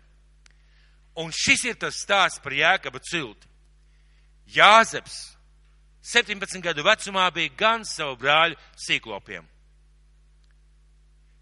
[1.19, 3.49] Un šis ir tas stāsts par Jēkaba cilti.
[4.53, 5.35] Jāzeps
[6.03, 9.45] 17 gadu vecumā bija gan savu brāļu sīklopiem.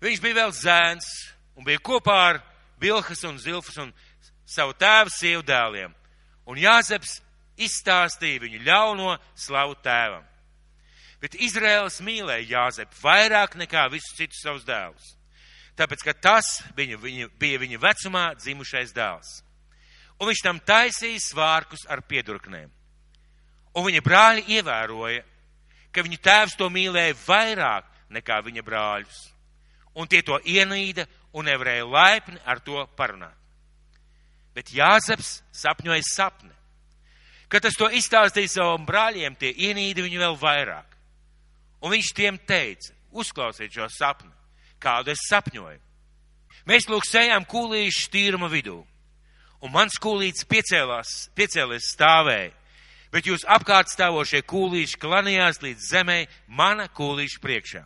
[0.00, 1.08] Viņš bija vēl zēns
[1.56, 2.40] un bija kopā ar
[2.80, 3.92] Bilhas un Zilfas un
[4.48, 5.94] savu tēvu sievu dēliem.
[6.48, 7.20] Un Jāzeps
[7.60, 10.24] izstāstīja viņu ļauno slavu tēvam.
[11.20, 15.14] Bet Izraels mīlēja Jāzepu vairāk nekā visus citus savus dēlus
[15.80, 19.40] tāpēc, ka tas viņa, viņa, bija viņa vecumā dzimušais dēls.
[20.20, 22.68] Un viņš tam taisīja svārkus ar piedurknēm.
[23.76, 25.22] Un viņa brāļi ievēroja,
[25.94, 29.20] ka viņa tēvs to mīlēja vairāk nekā viņa brāļus.
[29.96, 33.36] Un tie to ienīda un nevarēja laipni ar to parunāt.
[34.54, 36.50] Bet Jāzeps sapņoja sapni.
[37.50, 40.98] Kad tas to izstāstīja savam brāļiem, tie ienīda viņu vēl vairāk.
[41.80, 44.30] Un viņš tiem teica, uzklausiet šo sapni
[44.80, 45.78] kādu es sapņoju.
[46.68, 48.80] Mēs lūk sējām kūlīšu tīruma vidū,
[49.60, 52.50] un mans kūlīts piecēlās, piecēlies stāvēja,
[53.12, 56.18] bet jūs apkārt stāvošie kūlīši klanījās līdz zemē
[56.48, 57.84] mana kūlīša priekšā.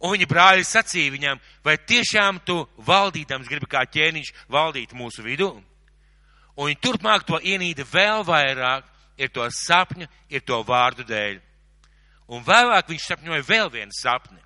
[0.00, 5.50] Un viņa brāļi sacīja viņam, vai tiešām tu valdītams gribi kā ķēniņš valdīt mūsu vidū?
[6.56, 8.86] Un viņi turpmāk to ienīda vēl vairāk,
[9.20, 11.40] ir to sapņu, ir to vārdu dēļ.
[12.32, 14.40] Un vēlāk viņš sapņoja vēl vienu sapni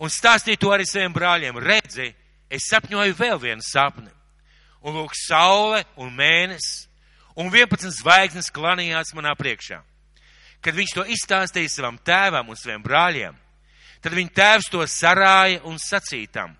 [0.00, 1.60] un stāstīja to arī saviem brāļiem.
[1.60, 2.08] Redzi,
[2.50, 4.08] es sapņoju vēl vienu sapni.
[4.80, 6.86] Un lūk, saule un mēnesis
[7.36, 9.80] un 11 zvaigznes klanījās manā priekšā.
[10.60, 13.36] Kad viņš to izstāstīja savam tēvam un saviem brāļiem,
[14.04, 16.56] tad viņa tēvs to sarāja un sacīja tam.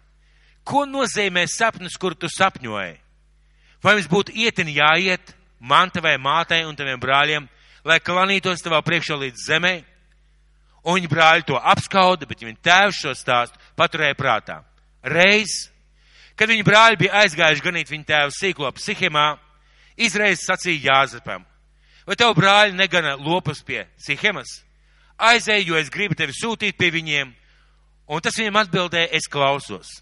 [0.65, 2.97] Ko nozīmē sapnis, kur tu sapņoji?
[3.81, 7.49] Vai mums būtu ietini jāiet man, tavai mātei un taviem brāļiem,
[7.85, 9.75] lai klanītos tavā priekšā līdz zemē?
[10.85, 14.61] Un viņa brāļi to apskauda, bet viņa tēvs šo stāstu paturēja prātā.
[15.05, 15.69] Reiz,
[16.41, 19.27] kad viņa brāļi bija aizgājuši ganīt viņa tēvu sīklopu Sihemā,
[20.01, 21.45] izreiz sacīja Jāzepam,
[22.09, 24.63] vai tev brāļi negana lopus pie Sihemas?
[25.21, 27.35] Aizēju, jo es gribu tevi sūtīt pie viņiem,
[28.11, 30.01] Un tas viņam atbildēja, es klausos.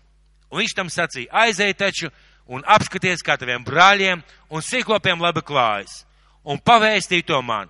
[0.48, 2.08] Un viņš tam sacīja, aizēj taču
[2.48, 6.06] un apskaties, kā taviem brāļiem un sīklopiem labi klājas,
[6.40, 7.68] un pavēstīja to man.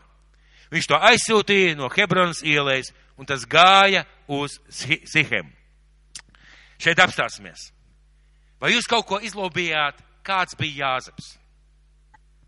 [0.71, 5.51] Viņš to aizsūtīja no Hebronas ielēs, un tas gāja uz Sihemu.
[6.79, 7.73] Šeit apstāsimies.
[8.59, 11.37] Vai jūs kaut ko izlobījāt, kāds bija Jāzeps?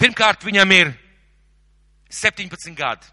[0.01, 0.93] Pirmkārt, viņam ir
[2.11, 3.07] 17 gadi.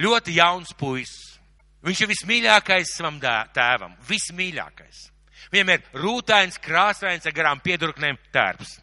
[0.00, 1.38] Ļoti jauns puisis.
[1.84, 5.06] Viņš ir vismīļākais savam tēvam, vismīļākais.
[5.52, 8.76] Viņam ir rūtains, krāsains, ar garām piedurknēm tērps.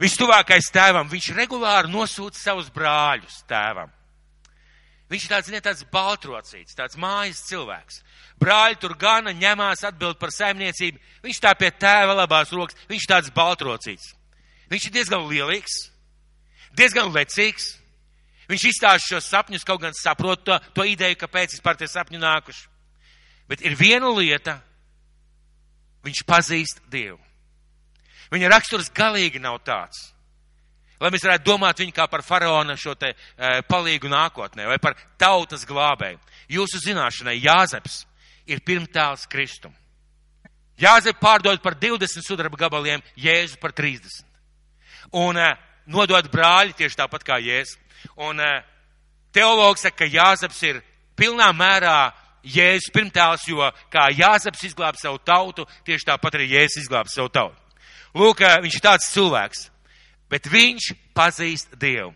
[0.00, 3.95] Vistuvākais tēvam, viņš regulāri nosūta savus brāļus tēvam.
[5.06, 8.00] Viņš ir tāds, ziniet, tāds baltrocīts, tāds mājas cilvēks.
[8.42, 10.98] Brāļi tur gana, ņemās atbild par saimniecību.
[11.22, 14.14] Viņš tā pie tēva labās rokas, viņš tāds baltrocīts.
[14.72, 15.76] Viņš ir diezgan lielīgs,
[16.74, 17.76] diezgan lecīgs.
[18.50, 22.66] Viņš izstāsta šos sapņus, kaut gan saprot to, to ideju, kāpēc vispār tie sapņi nākuši.
[23.50, 24.58] Bet ir viena lieta,
[26.06, 27.18] viņš pazīst Dievu.
[28.34, 30.15] Viņa raksturs galīgi nav tāds.
[31.00, 33.16] Lai mēs varētu domāt viņu kā par faraona šo te e,
[33.68, 36.20] palīgu nākotnē vai par tautas glābēju.
[36.56, 38.04] Jūsu zināšanai Jāzeps
[38.48, 39.74] ir pirmtēls Kristum.
[40.80, 44.24] Jāzep pārdod par 20 sudraba gabaliem, Jēzu par 30.
[45.16, 45.50] Un e,
[45.92, 47.76] nodod brāļi tieši tāpat kā Jēzus.
[48.16, 48.50] Un e,
[49.36, 50.80] teologs saka, ka Jāzeps ir
[51.16, 52.12] pilnā mērā
[52.46, 57.80] Jēzus pirmtēls, jo kā Jāzeps izglāba savu tautu, tieši tāpat arī Jēzus izglāba savu tautu.
[58.16, 59.66] Lūk, viņš ir tāds cilvēks,
[60.30, 62.12] bet viņš pazīst Dievu.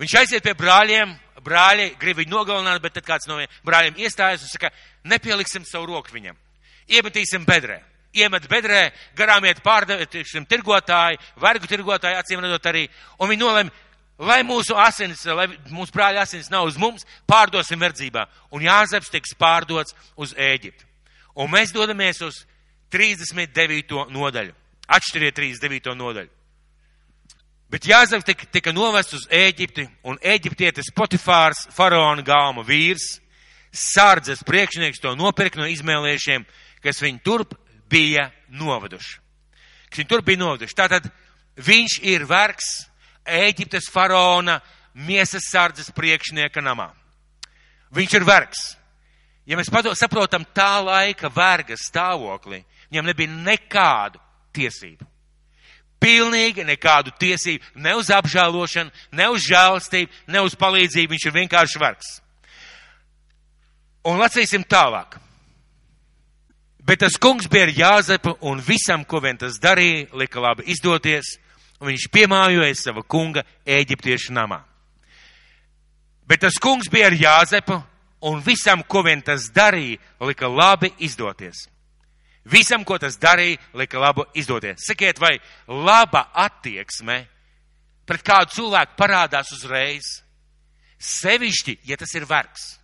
[0.00, 1.12] Viņš aiziet pie brāļiem,
[1.44, 4.72] brāļi grib viņu nogalināt, bet tad kāds no brāļiem iestājas un saka,
[5.06, 6.38] nepieliksim savu roku viņam,
[6.90, 7.80] iemetīsim bedrē.
[8.14, 12.84] Iemet bedrē, garām iet pārdevējiem, tirgotāji, vergu tirgotāji, acīm redzot arī,
[13.18, 13.72] un viņi nolem,
[14.22, 18.28] lai mūsu asins, lai mūsu brāļa asins nav uz mums, pārdosim verdzībā.
[18.54, 20.86] Un Jāzeps tiks pārdots uz Ēģiptu.
[21.42, 22.44] Un mēs dodamies uz
[22.94, 24.06] 39.
[24.14, 24.54] nodaļu.
[24.94, 25.96] Atšķiriet 39.
[25.98, 26.33] nodaļu.
[27.74, 33.16] Bet Jāzeps tika, tika novests uz Ēģipti, un Ēģiptietis Potifārs, faraona galma vīrs,
[33.74, 36.44] sardzes priekšnieks to nopirka no izmēliešiem,
[36.84, 37.56] kas viņu turp
[37.90, 39.16] bija novaduši.
[39.88, 40.76] Kas viņu turp bija novaduši.
[40.78, 41.08] Tātad
[41.58, 42.68] viņš ir vergs
[43.26, 44.60] Ēģiptes faraona
[44.94, 46.92] miesas sardzes priekšnieka namā.
[47.90, 48.62] Viņš ir vergs.
[49.50, 52.62] Ja mēs saprotam tā laika verga stāvokli,
[52.94, 54.20] Viņam nebija nekādu
[54.54, 55.02] tiesību.
[56.02, 61.14] Pilnīgi nekādu tiesību, ne uz apžēlošanu, ne uz žēlastību, ne uz palīdzību.
[61.14, 62.10] Viņš ir vienkārši vergs.
[64.04, 65.16] Un lasīsim tālāk.
[66.84, 71.38] Bet tas kungs bija ar Jāzepu un visam, ko vien tas darīja, lika labi izdoties,
[71.80, 74.60] un viņš piemājoja sava kunga Ēģiptiešu namā.
[76.28, 77.78] Bet tas kungs bija ar Jāzepu
[78.28, 81.64] un visam, ko vien tas darīja, lika labi izdoties.
[82.44, 84.84] Visam, ko tas darīja, lika labu izdoties.
[84.84, 87.22] Sakiet, vai laba attieksme
[88.04, 90.10] pret kādu cilvēku parādās uzreiz?
[91.00, 92.74] Sevišķi, ja tas ir vergs.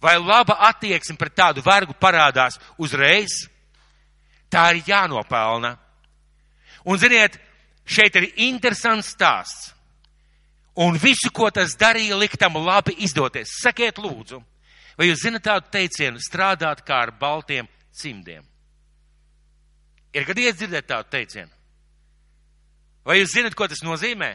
[0.00, 3.48] Vai laba attieksme pret tādu vergu parādās uzreiz?
[4.48, 5.74] Tā ir jānopelna.
[6.86, 7.34] Un ziniet,
[7.84, 9.72] šeit ir interesants stāsts.
[10.78, 13.50] Un visu, ko tas darīja, liktam labi izdoties.
[13.64, 14.38] Sakiet, lūdzu,
[14.94, 18.44] vai jūs zinat tādu teicienu strādāt kā ar baltiem cimdiem.
[20.16, 21.52] Ir gadījies dzirdēt tādu teicienu.
[23.08, 24.34] Vai jūs zinat, ko tas nozīmē?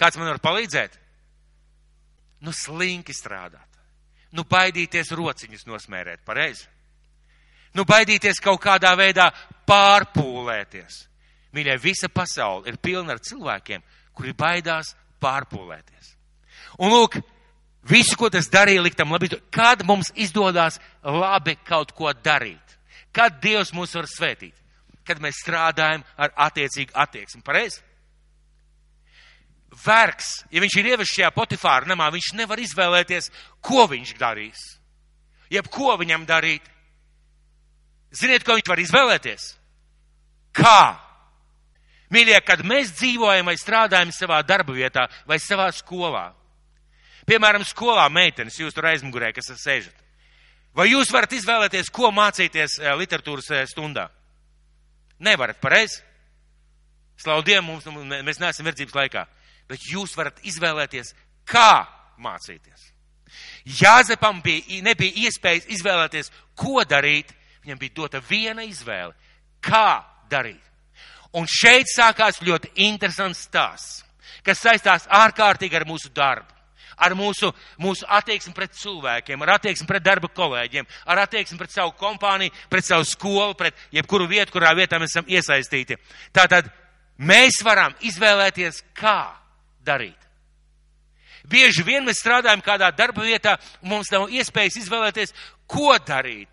[0.00, 0.98] Kāds man var palīdzēt?
[2.42, 3.68] Nu, slinki strādāt.
[4.32, 6.66] Nu, baidīties rociņus nosmērēt, pareizi.
[7.76, 9.28] Nu, baidīties kaut kādā veidā
[9.68, 10.98] pārpūlēties.
[11.52, 13.84] Mīļie, visa pasaule ir pilna ar cilvēkiem,
[14.16, 16.14] kuri baidās pārpūlēties.
[16.80, 17.18] Un lūk,
[17.88, 22.61] visu, ko tas darīja, liktam labi, kad mums izdodas labi kaut ko darīt.
[23.12, 24.54] Kad Dievs mūs var svētīt?
[25.06, 27.42] Kad mēs strādājam ar attiecīgu attieksmi.
[27.44, 27.82] Pareizi?
[29.82, 33.30] Vergs, ja viņš ir ievests šajā potifāra namā, viņš nevar izvēlēties,
[33.64, 34.60] ko viņš darīs.
[35.52, 36.66] Jeb ko viņam darīt.
[38.12, 39.48] Ziniet, ko viņš var izvēlēties?
[40.56, 40.82] Kā?
[42.12, 46.26] Mīļie, kad mēs dzīvojam vai strādājam savā darba vietā vai savā skolā,
[47.28, 50.01] piemēram, skolā meitenes, jūs tur aizmugurē, kas sēžat,
[50.76, 54.06] Vai jūs varat izvēlēties, ko mācīties eh, literatūras eh, stundā?
[55.22, 56.00] Nevarat, pareizi?
[57.22, 57.84] Slavu Dievu, mums,
[58.24, 59.26] mēs neesam verdzības laikā.
[59.70, 61.12] Bet jūs varat izvēlēties,
[61.46, 61.84] kā
[62.22, 62.88] mācīties.
[63.78, 67.30] Jāzepam bija, nebija iespējas izvēlēties, ko darīt.
[67.62, 69.12] Viņam bija dota viena izvēle,
[69.62, 70.64] kā darīt.
[71.38, 74.02] Un šeit sākās ļoti interesants stāsts,
[74.44, 76.50] kas saistās ārkārtīgi ar mūsu darbu,
[76.96, 81.94] ar mūsu, mūsu attieksmi pret cilvēkiem, ar attieksmi pret darba kolēģiem, ar attieksmi pret savu
[81.98, 85.98] kompāniju, pret savu skolu, pret jebkuru vietu, kurā vietā mēs esam iesaistīti.
[86.34, 86.70] Tātad
[87.18, 89.32] mēs varam izvēlēties, kā
[89.84, 90.18] darīt.
[91.48, 95.34] Bieži vien mēs strādājam kādā darba vietā, mums nav iespējas izvēlēties,
[95.66, 96.48] ko darīt.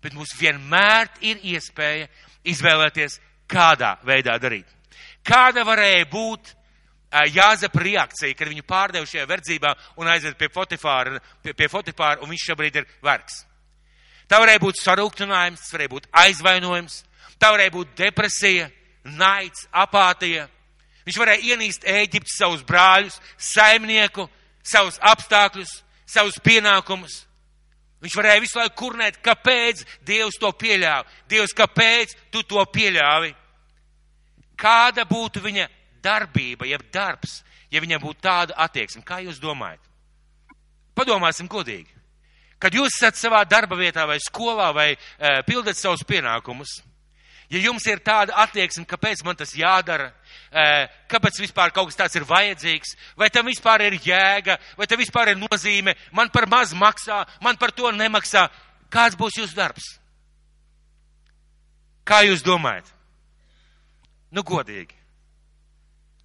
[0.00, 2.08] Bet mums vienmēr ir iespēja
[2.48, 3.18] izvēlēties,
[3.50, 4.68] kādā veidā darīt.
[5.26, 6.54] Kāda varēja būt
[7.10, 12.30] Jāzepa reakcija, kad viņu pārdevu šajā verdzībā un aizved pie Fotifāra, pie, pie Fotifāra, un
[12.30, 13.42] viņš šobrīd ir vergs.
[14.30, 17.00] Tā varēja būt sarūktinājums, tas varēja būt aizvainojums,
[17.42, 18.68] tā varēja būt depresija,
[19.18, 20.46] naids, apātija.
[21.08, 24.28] Viņš varēja ienīst Ēģiptes savus brāļus, saimnieku,
[24.62, 25.72] savus apstākļus,
[26.06, 27.24] savus pienākumus.
[28.00, 31.04] Viņš varēja visu laiku kurnēt, kāpēc Dievs to pieļāva.
[31.28, 33.34] Dievs, kāpēc tu to pieļāvi?
[34.60, 35.66] Kāda būtu viņa
[36.02, 39.04] darbība, jeb darbs, ja viņam būtu tāda attieksme?
[39.06, 39.82] Kā jūs domājat?
[40.96, 41.88] Padomāsim godīgi.
[42.60, 44.98] Kad jūs esat savā darba vietā vai skolā vai e,
[45.46, 46.74] pildat savus pienākumus,
[47.48, 50.10] ja jums ir tāda attieksme, kāpēc man tas jādara,
[50.52, 50.66] e,
[51.08, 55.32] kāpēc vispār kaut kas tāds ir vajadzīgs, vai tam vispār ir jēga, vai tam vispār
[55.32, 58.50] ir nozīme, man par maz maksā, man par to nemaksā,
[58.92, 59.94] kāds būs jūsu darbs?
[62.04, 62.92] Kā jūs domājat?
[64.36, 64.99] Nu, godīgi.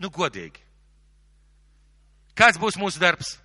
[0.01, 0.61] Nu, godīgi.
[2.35, 3.37] Kāds būs mūsu darbs?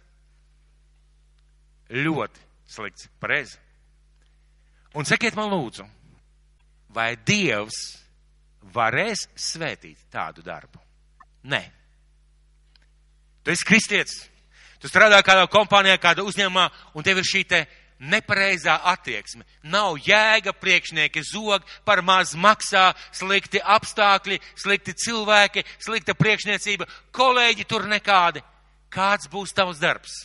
[1.91, 3.59] Ļoti slikts, pareizi.
[4.99, 5.87] Un sakiet man lūdzu,
[6.95, 7.79] vai Dievs
[8.75, 10.83] varēs svētīt tādu darbu?
[11.51, 11.63] Nē.
[13.47, 14.17] Tu esi kristietis,
[14.83, 17.63] tu strādā kādā kompānijā, kādā uzņēmumā, un tev ir šī te
[18.01, 19.45] nepareizā attieksme.
[19.63, 27.87] Nav jēga priekšnieki zog, par maz maksā, slikti apstākļi, slikti cilvēki, slikta priekšniecība, kolēģi tur
[27.91, 28.43] nekādi.
[28.91, 30.17] Kāds būs tavs darbs?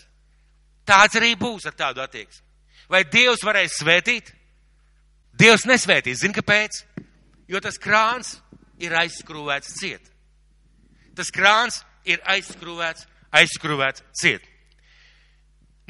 [0.87, 2.41] Tāds arī būs ar tādu attieksmi.
[2.89, 4.31] Vai Dievs varēs svētīt?
[5.35, 6.21] Dievs nesvētīs.
[6.21, 6.83] Zini, kāpēc?
[7.49, 8.37] Jo tas krāns
[8.81, 10.11] ir aizskrūvēts ciet.
[11.15, 14.54] Tas krāns ir aizskrūvēts, aizskrūvēts ciet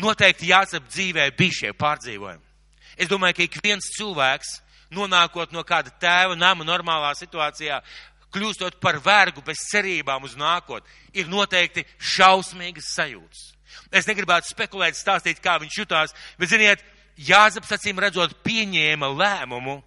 [0.02, 2.44] noteikti jāsap dzīvē bija šie pārdzīvojumi.
[2.96, 4.60] Es domāju, ka ik viens cilvēks,
[4.96, 7.82] nonākot no kāda tēva nama normālā situācijā,
[8.36, 13.52] kļūstot par vergu bez cerībām uz nākotni, ir noteikti šausmīgas sajūtas.
[13.96, 16.84] Es negribētu spekulēt, stāstīt, kā viņš jutās, bet, ziniet,
[17.16, 19.78] Jāzeps acīm redzot pieņēma lēmumu,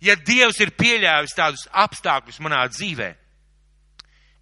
[0.00, 3.10] ja Dievs ir pieļāvis tādus apstākļus manā dzīvē,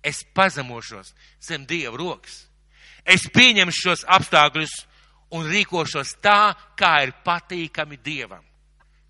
[0.06, 1.10] es pazemošos
[1.42, 2.44] zem Dieva rokas.
[3.02, 4.76] Es pieņemšu šos apstākļus
[5.32, 8.44] un rīkošos tā, kā ir patīkami Dievam.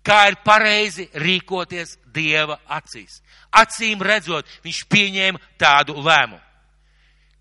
[0.03, 3.21] Kā ir pareizi rīkoties Dieva acīs.
[3.55, 6.41] Acīm redzot, viņš pieņēma tādu lēmumu.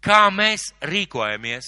[0.03, 1.67] Kā mēs rīkojamies,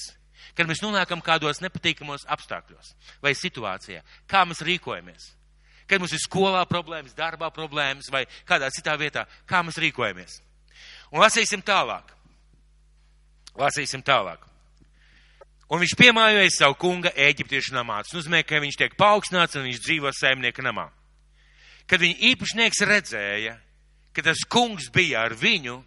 [0.55, 4.03] kad mēs nonākam kādos nepatīkamos apstākļos vai situācijā?
[4.31, 5.33] Kā mēs rīkojamies?
[5.91, 10.41] Kad mums ir skolā problēmas, darbā problēmas vai kādā citā vietā, kā mēs rīkojamies?
[11.13, 12.11] Un lasīsim tālāk.
[13.59, 14.43] Lasīsim tālāk.
[15.73, 18.03] Un viņš piemājoja savu kunga eģiptiešu namā.
[18.05, 20.91] Tas nozīmē, ka viņš tiek paaugstināts un viņš dzīvo saimnieka namā.
[21.89, 23.57] Kad viņa īpašnieks redzēja,
[24.15, 25.79] ka tas kungs bija ar viņu,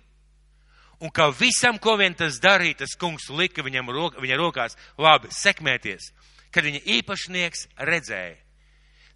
[0.99, 5.29] un ka visam, ko vien tas darīja, tas kungs lika viņam roka, viņa rokās labi
[5.33, 6.11] sekmēties,
[6.51, 8.37] kad viņa īpašnieks redzēja.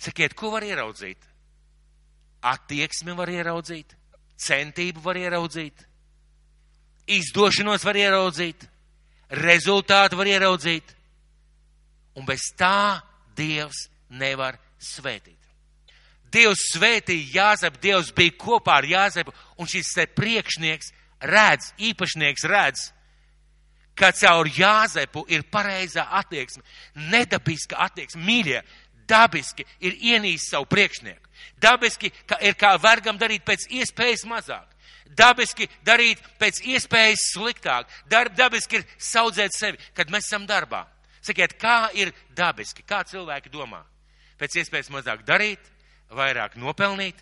[0.01, 1.19] Sakiet, ko var ieraudzīt?
[2.41, 3.93] Attieksmi var ieraudzīt,
[4.41, 5.83] centību var ieraudzīt,
[7.05, 8.65] izdošanos var ieraudzīt,
[9.31, 10.95] rezultātu var ieraudzīt,
[12.19, 13.01] un bez tā
[13.35, 15.37] Dievs nevar svētīt.
[16.31, 20.91] Dievs svētīja Jāzepu, Dievs bija kopā ar Jāzepu, un šis te priekšnieks
[21.27, 22.85] redz, īpašnieks redz,
[23.95, 26.63] ka caur Jāzepu ir pareizā attieksme,
[27.11, 28.61] nedabiska attieksme, mīļie,
[29.07, 31.27] dabiski ir ienīst savu priekšnieku.
[31.61, 34.70] Dabiski ir kā vergam darīt pēc iespējas mazāk
[35.17, 37.89] dabiski darīt pēc iespējas sliktāk.
[38.09, 40.85] Darb, dabiski ir saudzēt sevi, kad mēs esam darbā.
[41.21, 43.83] Sakiet, kā ir dabiski, kā cilvēki domā?
[44.41, 45.61] Pēc iespējas mazāk darīt,
[46.09, 47.19] vairāk nopelnīt,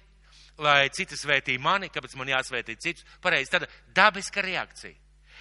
[0.59, 3.05] lai citi svētī mani, kāpēc man jāsvētī citus.
[3.23, 4.95] Pareizi, tāda dabiska reakcija.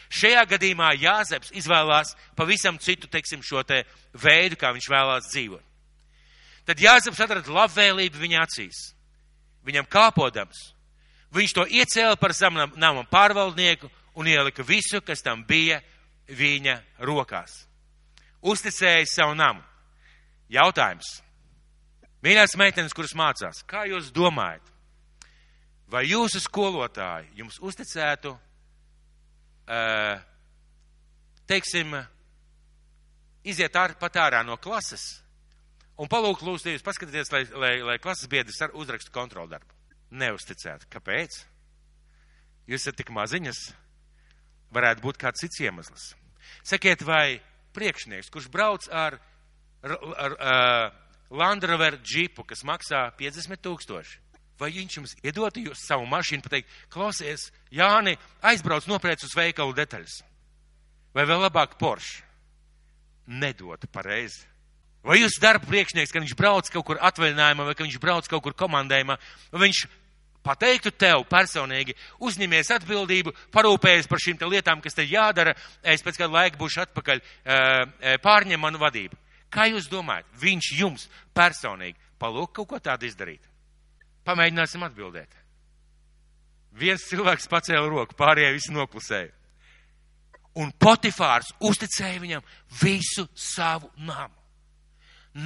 [0.08, 3.82] Šajā gadījumā Jāzeps izvēlās pavisam citu, teiksim, šo te
[4.16, 5.64] veidu, kā viņš vēlās dzīvot.
[6.68, 8.80] Tad Jāzeps atrada labvēlību viņa acīs.
[9.68, 10.70] Viņam kāpodams,
[11.34, 15.80] Viņš to iecēla par savu nama pārvaldnieku un ielika visu, kas tam bija
[16.28, 17.66] viņa rokās.
[18.40, 19.62] Uzticēja savu namu.
[20.48, 21.18] Jautājums.
[22.24, 24.64] Mīļās meitenes, kuras mācās, kā jūs domājat,
[25.86, 28.32] vai jūsu skolotāji jums uzticētu,
[31.46, 31.94] teiksim,
[33.46, 35.20] iziet ār, pat ārā no klases
[35.98, 39.77] un palūgt lūstījus, paskatieties, lai, lai, lai klases biedrs uzrakstu kontroldarbu.
[40.10, 40.86] Neusticēt.
[40.92, 41.42] Kāpēc?
[42.68, 43.60] Jūs esat tik maziņas,
[44.76, 46.12] varētu būt kāds cits iemesls.
[46.64, 47.40] Sakiet, vai
[47.76, 49.18] priekšnieks, kurš brauc ar,
[49.84, 49.94] ar,
[50.24, 50.96] ar, ar
[51.28, 54.20] Landrover džipu, kas maksā 50 tūkstoši,
[54.60, 60.22] vai viņš jums iedotu jūs savu mašīnu, pateikt, klausies, Jāni, aizbrauc nopriec uz veikalu detaļas.
[61.16, 62.24] Vai vēl labāk Porsche?
[63.28, 64.46] Nedotu pareizi.
[65.04, 68.56] Vai jūs darba priekšnieks, ka viņš brauc kaut kur atvaļinājumā, vai viņš brauc kaut kur
[68.56, 69.18] komandējumā,
[69.52, 69.84] vai viņš
[70.48, 71.94] pateiktu tev personīgi,
[72.24, 77.22] uzņemies atbildību, parūpējies par šīm lietām, kas te jādara, es pēc kāda laika būšu atpakaļ,
[78.24, 79.18] pārņem manu vadību.
[79.52, 83.44] Kā jūs domājat, viņš jums personīgi palūk kaut ko tādu izdarīt?
[84.28, 85.30] Pamēģināsim atbildēt.
[86.78, 89.32] Viens cilvēks pacēla roku, pārējie visi noklusēja.
[90.58, 92.44] Un Potifārs uzticēja viņam
[92.82, 94.34] visu savu namu.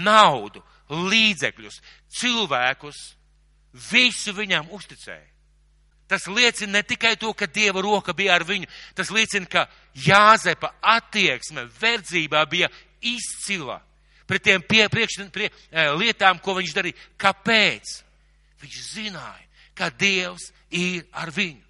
[0.03, 1.79] Naudu, līdzekļus,
[2.19, 3.01] cilvēkus,
[3.73, 5.29] visu viņam uzticēja.
[6.09, 9.65] Tas liecina ne tikai to, ka Dieva roka bija ar viņu, tas liecina, ka
[9.97, 12.69] Jāzepa attieksme verdzībā bija
[13.01, 13.81] izcila
[14.33, 15.51] pret tiem pie, priekš, prie,
[16.01, 17.09] lietām, ko viņš darīja.
[17.21, 17.99] Kāpēc?
[18.63, 21.61] Viņš zināja, ka Dievs ir ar viņu.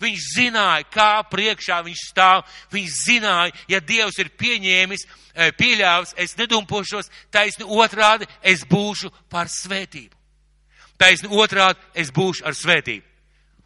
[0.00, 2.46] Viņš zināja, kā priekšā viņš stāv.
[2.72, 5.04] Viņš zināja, ja Dievs ir pieņēmis,
[5.60, 10.16] pieļāvis, es nedumpošos, taisni otrādi, es būšu par svētību.
[11.00, 13.06] Taisni otrādi, es būšu ar svētību.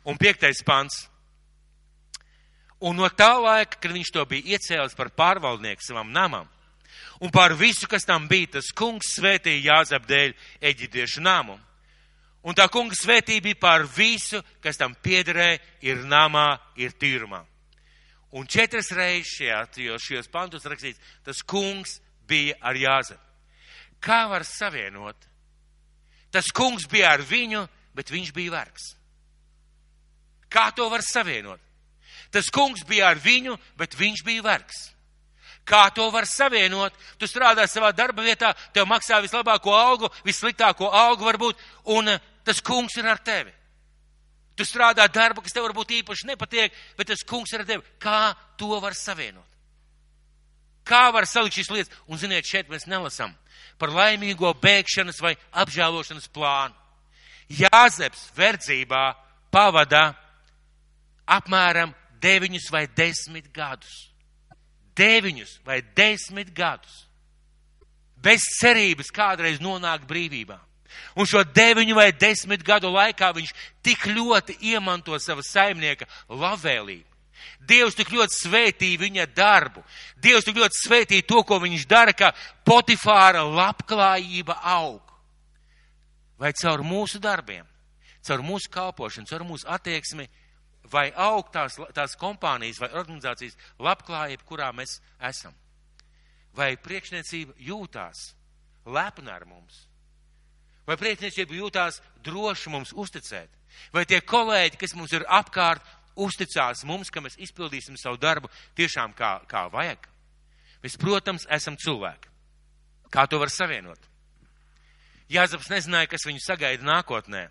[0.07, 1.09] Un piektais pants.
[2.85, 6.47] Un no tā laika, kad viņš to bija iecēlis par pārvaldnieku savam namam,
[7.25, 10.35] un par visu, kas tam bija, tas kungs svētīja Jāzep dēļ
[10.71, 11.57] eģiptiešu namu.
[12.45, 17.41] Un tā kunga svētība bija par visu, kas tam piederēja, ir namā, ir tīrumā.
[18.37, 19.61] Un četras reizes šajā,
[20.03, 23.23] šajos pantos rakstīts, tas kungs bija ar Jāzepu.
[24.05, 25.17] Kā var savienot?
[26.35, 27.63] Tas kungs bija ar viņu,
[27.95, 28.89] bet viņš bija vergs.
[30.51, 31.61] Kā to var savienot?
[32.35, 34.81] Tas kungs bija ar viņu, bet viņš bija vergs.
[35.65, 36.97] Kā to var savienot?
[37.19, 41.63] Tu strādā savā darba vietā, tev maksā vislabāko algu, vissliktāko algu varbūt,
[41.95, 42.11] un
[42.45, 43.55] tas kungs ir ar tevi.
[44.59, 47.87] Tu strādā darbu, kas tev varbūt īpaši nepatiek, bet tas kungs ir ar tevi.
[48.03, 49.47] Kā to var savienot?
[50.85, 52.03] Kā var salikt šīs lietas?
[52.11, 53.33] Un ziniet, šeit mēs nelasam
[53.79, 56.75] par laimīgo bēgšanas vai apžēlošanas plānu.
[57.49, 59.13] Jāzeps verdzībā
[59.53, 60.15] pavada
[61.29, 64.11] apmēram deviņus vai desmit gadus.
[64.97, 67.05] Deviņus vai desmit gadus.
[68.17, 70.57] Bez cerības kādreiz nonākt brīvībā.
[71.19, 73.51] Un šo deviņu vai desmit gadu laikā viņš
[73.85, 77.14] tik ļoti iemanto sava saimnieka labvēlību.
[77.65, 79.85] Dievs tik ļoti svētīja viņa darbu.
[80.21, 82.33] Dievs tik ļoti svētīja to, ko viņš dara, ka
[82.67, 85.03] Potifāra labklājība aug.
[86.39, 87.67] Vai caur mūsu darbiem,
[88.27, 90.27] caur mūsu kalpošanu, caur mūsu attieksmi,
[90.91, 95.55] vai aug tās, tās kompānijas vai organizācijas labklājība, kurā mēs esam?
[96.55, 98.33] Vai priekšniecība jūtās
[98.87, 99.87] lepna ar mums?
[100.85, 103.51] Vai priekšniecība jūtās droši mums uzticēt?
[103.95, 105.83] Vai tie kolēģi, kas mums ir apkārt,
[106.17, 110.09] uzticās mums, ka mēs izpildīsim savu darbu tiešām kā, kā vajag?
[110.85, 112.31] Mēs, protams, esam cilvēki.
[113.13, 114.01] Kā to var savienot?
[115.33, 117.47] Jāzaps nezināja, kas viņu sagaida nākotnē,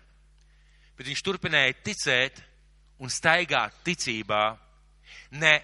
[0.94, 2.38] bet viņš turpināja ticēt
[3.02, 4.44] un staigāt ticībā,
[5.40, 5.54] ne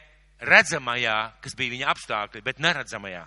[0.41, 3.27] redzamajā, kas bija viņa apstākļi, bet neredzamajā.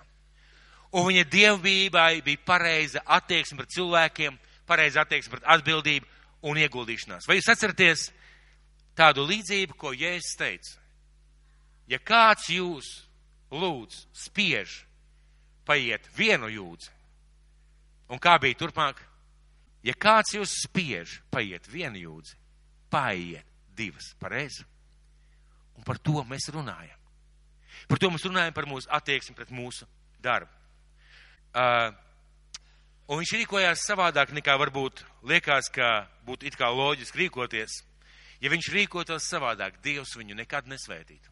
[0.94, 4.36] Un viņa dievbijai bija pareiza attieksme pret cilvēkiem,
[4.70, 6.10] pareiza attieksme pret atbildību
[6.50, 7.26] un ieguldīšanās.
[7.30, 8.10] Vai jūs atceraties
[8.98, 10.80] tādu līdzību, ko Jēzus teica?
[11.90, 12.90] Ja kāds jūs
[13.52, 14.84] lūdz, spiež,
[15.68, 16.92] paiet vienu jūdzi,
[18.14, 19.02] un kā bija turpmāk?
[19.84, 22.38] Ja kāds jūs spiež, paiet vienu jūdzi,
[22.94, 24.64] paiet divas, pareizi?
[25.78, 27.00] Un par to mēs runājam.
[27.90, 29.88] Par to mēs runājam par mūsu attieksmi pret mūsu
[30.24, 30.52] darbu.
[31.54, 31.92] Uh,
[33.12, 37.82] un viņš rīkojās savādāk nekā varbūt liekas, ka būtu it kā loģiski rīkoties.
[38.44, 41.32] Ja viņš rīkotos savādāk, Dievs viņu nekad nesvētītu.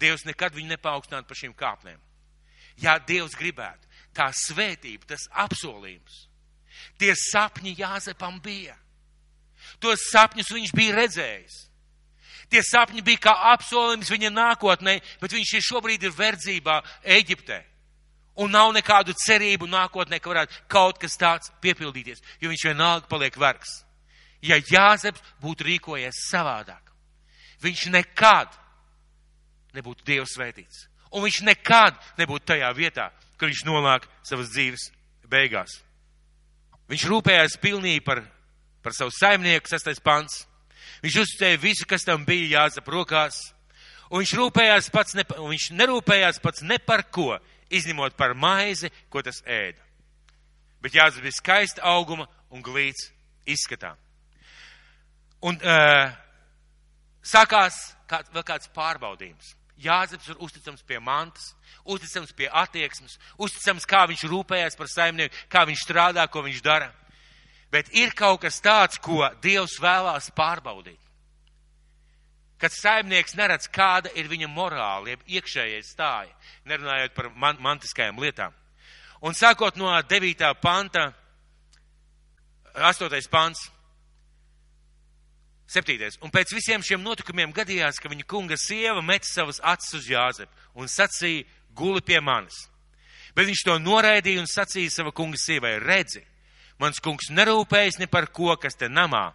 [0.00, 2.00] Dievs nekad viņu nepaukstinātu par šīm kāpnēm.
[2.82, 3.86] Ja Dievs gribētu,
[4.16, 6.26] tā svētība, tas apsolījums,
[6.98, 8.74] tie sapņi Jāzepam bija.
[9.78, 11.58] Tos sapņus viņš bija redzējis.
[12.50, 17.60] Tie sapņi bija kā apsolījums viņa nākotnē, bet viņš ir šobrīd ir verdzībā Eģiptē
[18.40, 23.36] un nav nekādu cerību nākotnē, ka varētu kaut kas tāds piepildīties, jo viņš vienalga paliek
[23.38, 23.82] vergs.
[24.42, 26.92] Ja Jāzeps būtu rīkojies savādāk,
[27.60, 28.54] viņš nekad
[29.76, 30.86] nebūtu Dievs svētīts.
[31.10, 34.90] Un viņš nekad nebūtu tajā vietā, kur viņš nonāk savas dzīves
[35.30, 35.80] beigās.
[36.90, 38.22] Viņš rūpējās pilnīgi par,
[38.82, 40.44] par savu saimnieku, sastais pants.
[41.04, 43.38] Viņš uzticēja visu, kas tam bija jāzap rokās.
[44.10, 47.36] Un viņš rūpējās pats, ne, viņš nerūpējās pats ne par ko,
[47.70, 49.82] izņemot par maizi, ko tas ēda.
[50.82, 53.10] Bet jāzap bija skaista auguma un glīts
[53.46, 53.94] izskatā.
[55.46, 56.10] Un uh,
[57.24, 57.78] sākās
[58.10, 59.54] kāds, vēl kāds pārbaudījums.
[59.80, 61.54] Jāzeps ir uzticams pie mantas,
[61.88, 66.90] uzticams pie attieksmes, uzticams, kā viņš rūpējas par saimnieku, kā viņš strādā, ko viņš dara.
[67.72, 70.98] Bet ir kaut kas tāds, ko Dievs vēlās pārbaudīt.
[72.60, 76.34] Kad saimnieks neredz, kāda ir viņa morāla, jeb iekšējais stāja,
[76.68, 78.52] nerunājot par man mantiskajām lietām.
[79.24, 80.50] Un sākot no 9.
[80.60, 81.06] panta,
[82.74, 83.28] 8.
[83.32, 83.70] pants,
[85.70, 86.18] Septītais.
[86.18, 90.80] Un pēc visiem šiem notikumiem gadījās, ka viņa kunga sieva met savas acis uz Jāzepu
[90.82, 91.46] un sacīja,
[91.78, 92.64] guli pie manis.
[93.36, 96.24] Bet viņš to noraidīja un sacīja sava kunga sievai, redzi,
[96.82, 99.28] mans kungs nerūpējas ne par ko, kas te namā,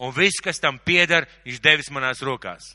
[0.00, 2.72] un viss, kas tam pieder, viņš devis manās rokās.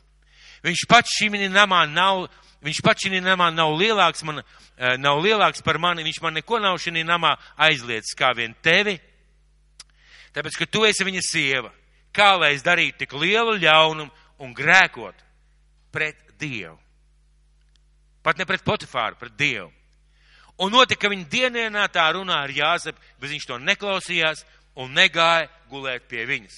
[0.62, 2.28] Viņš pats šim namā nav,
[2.62, 4.44] viņš pats šim namā nav lielāks, man,
[4.76, 9.00] eh, nav lielāks par mani, viņš man neko nav šim namā aizliedz kā vien tevi,
[10.34, 11.74] tāpēc, ka tu esi viņa sieva
[12.14, 14.10] kā lai es darītu tik lielu ļaunumu
[14.44, 15.24] un grēkot
[15.92, 16.76] pret Dievu.
[18.22, 19.72] Pat ne pret Potifāru, pret Dievu.
[20.58, 24.42] Un notika, ka viņa dienā tā runā ar Jāzepu, bet viņš to neklausījās
[24.78, 26.56] un negāja gulēt pie viņas.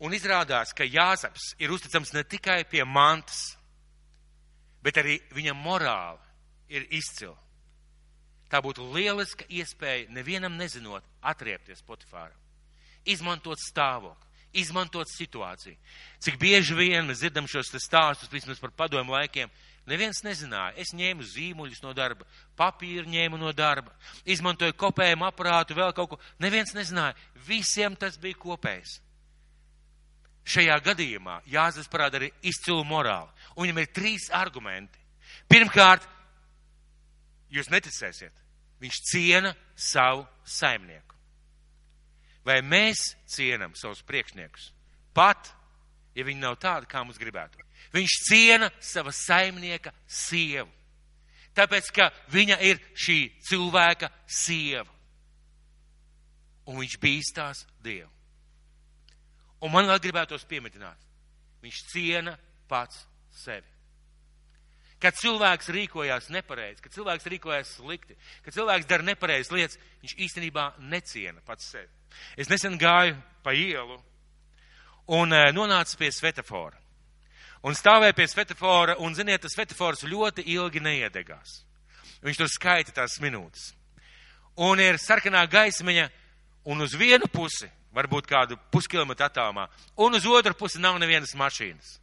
[0.00, 3.58] Un izrādās, ka Jāzeps ir uzticams ne tikai pie mantas,
[4.80, 6.20] bet arī viņa morāla
[6.72, 7.36] ir izcila.
[8.50, 12.36] Tā būtu lieliska iespēja nevienam nezinot atriepties Potifāram,
[13.04, 15.76] izmantot stāvokli izmantot situāciju.
[16.22, 19.50] Cik bieži vien mēs dzirdam šos stāstus, vismaz par padomu laikiem,
[19.88, 20.74] neviens nezināja.
[20.80, 22.26] Es ņēmu zīmuļus no darba,
[22.58, 23.94] papīru ņēmu no darba,
[24.24, 26.20] izmantoju kopējumu aparātu, vēl kaut ko.
[26.42, 27.16] Neviens nezināja.
[27.46, 28.98] Visiem tas bija kopējs.
[30.50, 33.30] Šajā gadījumā Jāzes parāda arī izcilu morāli.
[33.54, 34.98] Un viņam ir trīs argumenti.
[35.50, 36.06] Pirmkārt,
[37.54, 38.34] jūs neticēsiet,
[38.82, 41.09] viņš ciena savu saimnieku.
[42.50, 44.72] Vai mēs cienam savus priekšniekus?
[45.14, 45.52] Pat,
[46.18, 47.62] ja viņi nav tādi, kā mums gribētu.
[47.94, 50.70] Viņš ciena sava saimnieka sievu.
[51.54, 54.90] Tāpēc, ka viņa ir šī cilvēka sieva.
[56.70, 58.10] Un viņš bīstās Dievu.
[59.60, 60.98] Un man vēl gribētos piemetināt.
[61.62, 62.36] Viņš ciena
[62.70, 63.04] pats
[63.42, 63.66] sevi.
[65.00, 70.66] Kad cilvēks rīkojās nepareizi, kad cilvēks rīkojās slikti, kad cilvēks dara nepareizas lietas, viņš īstenībā
[70.92, 71.99] neciena pats sevi.
[72.36, 73.98] Es nesen gāju pa ielu
[75.10, 76.78] un eh, nonācu pie svetafora.
[77.66, 81.60] Un stāvēju pie svetafora, un, ziniet, tas svetafors ļoti ilgi neiedegās.
[82.24, 83.72] Viņš tur skaita tās minūtes.
[84.60, 86.06] Un ir sarkanā gaismiņa,
[86.72, 89.66] un uz vienu pusi, varbūt kādu puskilometru attālumā,
[90.00, 91.98] un uz otru pusi nav nevienas mašīnas.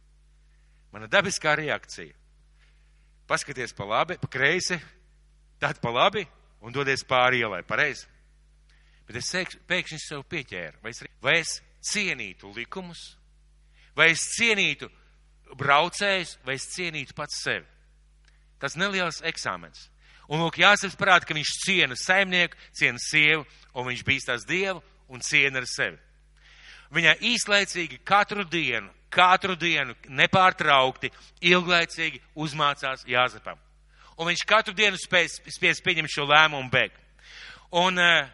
[0.92, 2.14] Mana dabiskā reakcija.
[3.28, 4.78] Paskaties pa labi, pa kreisi,
[5.60, 6.24] tad pa labi,
[6.64, 8.06] un dodies pāri ielai, pareizi.
[9.08, 9.32] Bet es
[9.68, 11.54] pēkšņi sev pieķēru, vai es, vai es
[11.88, 13.14] cienītu likumus,
[13.96, 14.90] vai es cienītu
[15.56, 17.64] braucējus, vai es cienītu pats sevi.
[18.60, 19.86] Tas neliels eksāmens.
[20.28, 25.24] Un lūk, jāsaka parāda, ka viņš ciena saimnieku, ciena sievu, un viņš bīstās Dievu un
[25.24, 25.96] ciena ar sevi.
[26.92, 31.10] Viņai īslaicīgi katru dienu, katru dienu nepārtraukti,
[31.48, 33.56] ilglaicīgi uzmācās Jāzepam.
[34.18, 37.00] Un viņš katru dienu spēj, spēj pieņemt šo lēmumu bēgt.
[37.78, 38.28] Un uh,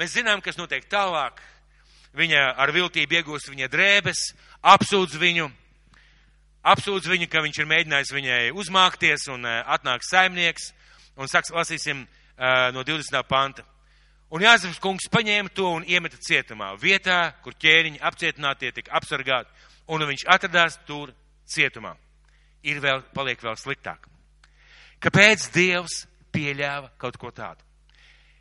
[0.00, 1.40] Mēs zinām, kas notiek tālāk.
[2.16, 4.20] Viņa ar viltību iegūst viņa drēbes,
[4.72, 5.46] apsūdz viņu,
[6.72, 10.70] apsūdz viņu, ka viņš ir mēģinājis viņai uzmākties un uh, atnāk saimnieks.
[11.16, 13.20] Un saks, lasīsim uh, no 20.
[13.28, 13.64] panta.
[14.32, 19.52] Un Jāzeps kungs paņēma to un iemeta cietumā, vietā, kur ķēniņi apcietinātie tika apsargāti,
[19.92, 21.12] un viņš atradās tur
[21.44, 21.92] cietumā.
[22.64, 24.08] Ir vēl, paliek vēl sliktāk.
[25.04, 27.60] Kāpēc Dievs pieļāva kaut ko tādu?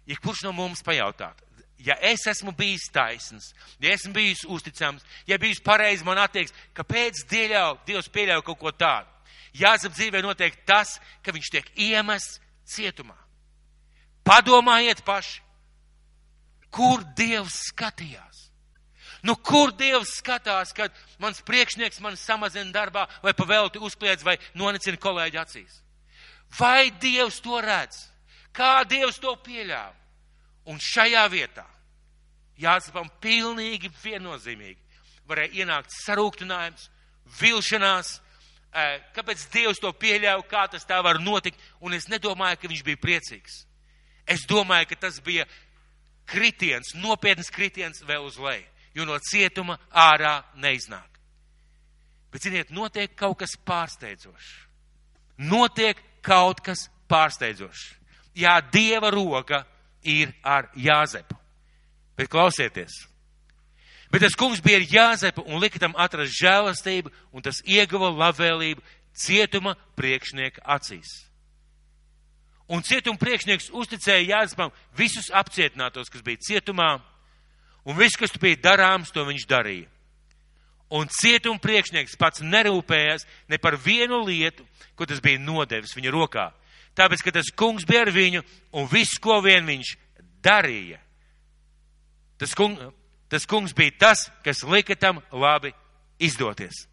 [0.07, 1.45] Ja kurš no mums pajautātu,
[1.81, 7.25] ja es esmu bijis taisns, ja esmu bijis uzticams, ja bijis pareizi man attieksme, kāpēc
[7.31, 9.09] dieļau, Dievs pieļauj kaut ko tādu?
[9.57, 12.39] Jāzap dzīvē notiek tas, ka viņš tiek iemests
[12.71, 13.17] cietumā.
[14.23, 15.41] Padomājiet paši,
[16.71, 18.47] kur Dievs skatījās.
[19.25, 24.97] Nu, kur Dievs skatās, kad mans priekšnieks man samazina darbā vai pavelti uzkliedz vai nonicina
[24.97, 25.81] kolēģi acīs?
[26.57, 28.07] Vai Dievs to redz?
[28.53, 29.95] Kā Dievs to pieļāva?
[30.69, 31.65] Un šajā vietā
[32.61, 34.79] Jāzepam pilnīgi viennozīmīgi
[35.29, 36.89] varēja ienākt sarūktinājums,
[37.39, 38.15] vilšanās,
[39.15, 43.01] kāpēc Dievs to pieļauj, kā tas tā var notikt, un es nedomāju, ka viņš bija
[43.01, 43.61] priecīgs.
[44.29, 45.47] Es domāju, ka tas bija
[46.29, 51.07] kritiens, nopietns kritiens vēl uz leju, jo no cietuma ārā neiznāk.
[52.31, 54.51] Bet, ziniet, notiek kaut kas pārsteidzošs.
[55.49, 58.00] Notiek kaut kas pārsteidzošs.
[58.37, 59.65] Jā, Dieva roka
[60.03, 61.35] ir ar Jāzepu.
[62.17, 63.07] Bet klausieties!
[64.11, 68.83] Bet tas kungs bija ar Jāzepu un lika tam atrast žēlastību, un tas ieguva labvēlību
[69.15, 71.31] cietuma priekšnieka acīs.
[72.71, 77.01] Un cietuma priekšnieks uzticēja Jāzepam visus apcietinātos, kas bija cietumā,
[77.83, 79.89] un viss, kas bija darāms, to viņš darīja.
[80.91, 84.65] Un cietuma priekšnieks pats nerūpējās ne par vienu lietu,
[84.95, 86.49] ko tas bija nodevis viņa rokā.
[86.97, 88.41] Tāpēc, ka tas kungs bija ar viņu,
[88.75, 89.93] un viss, ko vien viņš
[90.43, 90.99] darīja,
[92.41, 92.75] tas, kung,
[93.31, 95.71] tas kungs bija tas, kas lika tam labi
[96.19, 96.85] izdoties.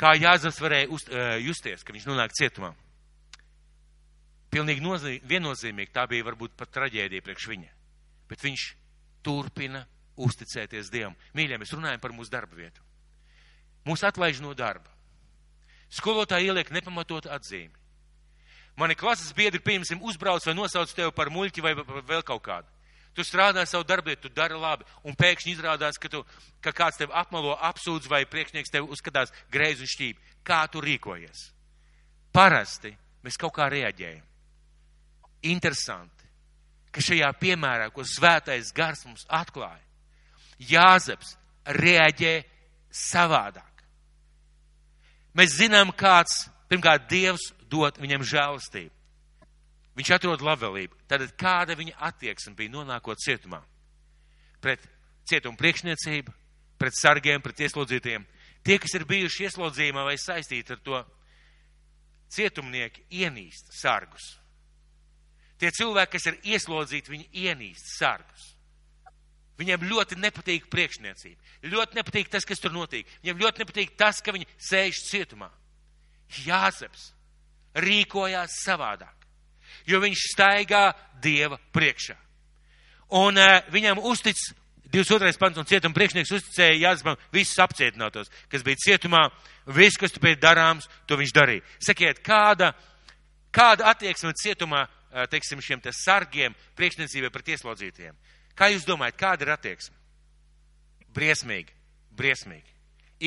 [0.00, 2.72] Kā Jāzeps varēja uz, uh, justies, ka viņš nonāk cietumā?
[4.50, 7.68] Pilnīgi nozīm, viennozīmīgi tā bija varbūt pat traģēdija priekš viņa.
[8.30, 8.64] Bet viņš
[9.26, 9.84] turpina
[10.20, 11.16] uzticēties Dievam.
[11.36, 12.82] Mīļie, mēs runājam par mūsu darba vietu.
[13.86, 14.90] Mūs atlaiž no darba.
[15.90, 17.79] Skolotāji ieliek nepamatot atzīmi.
[18.80, 22.68] Mani klases biedri, piemēram, uzbrauc vai nosauc tevi par muļķi vai vēl kaut kādu.
[23.14, 26.22] Tu strādā savu darbu, tu dari labi, un pēkšņi izrādās, ka, tu,
[26.62, 30.34] ka kāds tevi apmelo, apsūdz vai priekšnieks tevi uzskatās greizi un šķīvi.
[30.46, 31.42] Kā tu rīkojies?
[32.32, 32.94] Parasti
[33.26, 34.24] mēs kaut kā reaģējam.
[35.50, 36.28] Interesanti,
[36.94, 39.82] ka šajā piemērā, ko svētais gars mums atklāja,
[40.60, 42.34] Jāzeps reaģē
[42.92, 43.84] savādāk.
[45.36, 48.94] Mēs zinām, kāds, pirmkārt, Dievs dod viņam žēlastību.
[49.98, 50.96] Viņš atrod labvēlību.
[51.10, 53.60] Tad kāda viņa attieksme bija nonākot cietumā?
[54.62, 54.84] Pret
[55.28, 56.32] cietumu priekšniecību,
[56.80, 58.26] pret sargiem, pret ieslodzītiem.
[58.64, 61.02] Tie, kas ir bijuši ieslodzījumā vai saistīti ar to,
[62.30, 64.36] cietumnieki ienīst sargus.
[65.60, 68.54] Tie cilvēki, kas ir ieslodzīti, viņi ienīst sargus.
[69.60, 71.50] Viņiem ļoti nepatīk priekšniecība.
[71.68, 73.08] Ļoti nepatīk tas, kas tur notiek.
[73.20, 75.50] Viņiem ļoti nepatīk tas, ka viņi sēž cietumā.
[76.46, 77.10] Jāzeps
[77.74, 79.26] rīkojās savādāk,
[79.86, 80.90] jo viņš staigā
[81.20, 82.16] Dieva priekšā.
[83.20, 84.38] Un uh, viņam uztic
[84.90, 85.38] 22.
[85.38, 89.28] pants un cietuma priekšnieks uzticēja Jāzepam visus apcietinātos, kas bija cietumā,
[89.70, 91.66] viss, kas tu bija darāms, to viņš darīja.
[91.86, 92.72] Sakiet, kāda,
[93.54, 98.18] kāda attieksme cietumā, uh, teiksim, šiem te sargiem priekšniecībai pret ieslodzītiem?
[98.58, 99.96] Kā jūs domājat, kāda ir attieksme?
[101.14, 101.74] Briesmīgi,
[102.16, 102.76] briesmīgi.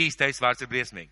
[0.04, 1.12] Īstais vārds ir briesmīgi.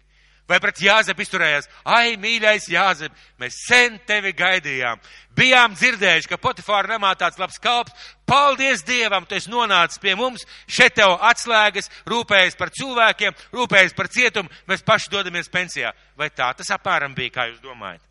[0.49, 1.69] Vai pret Jāzepu izturējās?
[1.87, 4.99] Ai, mīļais Jāzep, mēs sen tevi gaidījām.
[5.37, 7.95] Bijām dzirdējuši, ka Potifāra namā tāds labs kalps.
[8.27, 10.43] Paldies Dievam, tu esi nonācis pie mums.
[10.67, 14.51] Šeit tev atslēgas, rūpējies par cilvēkiem, rūpējies par cietumu.
[14.67, 15.93] Mēs paši dodamies pensijā.
[16.19, 18.03] Vai tā tas apmēram bija, kā jūs domājat?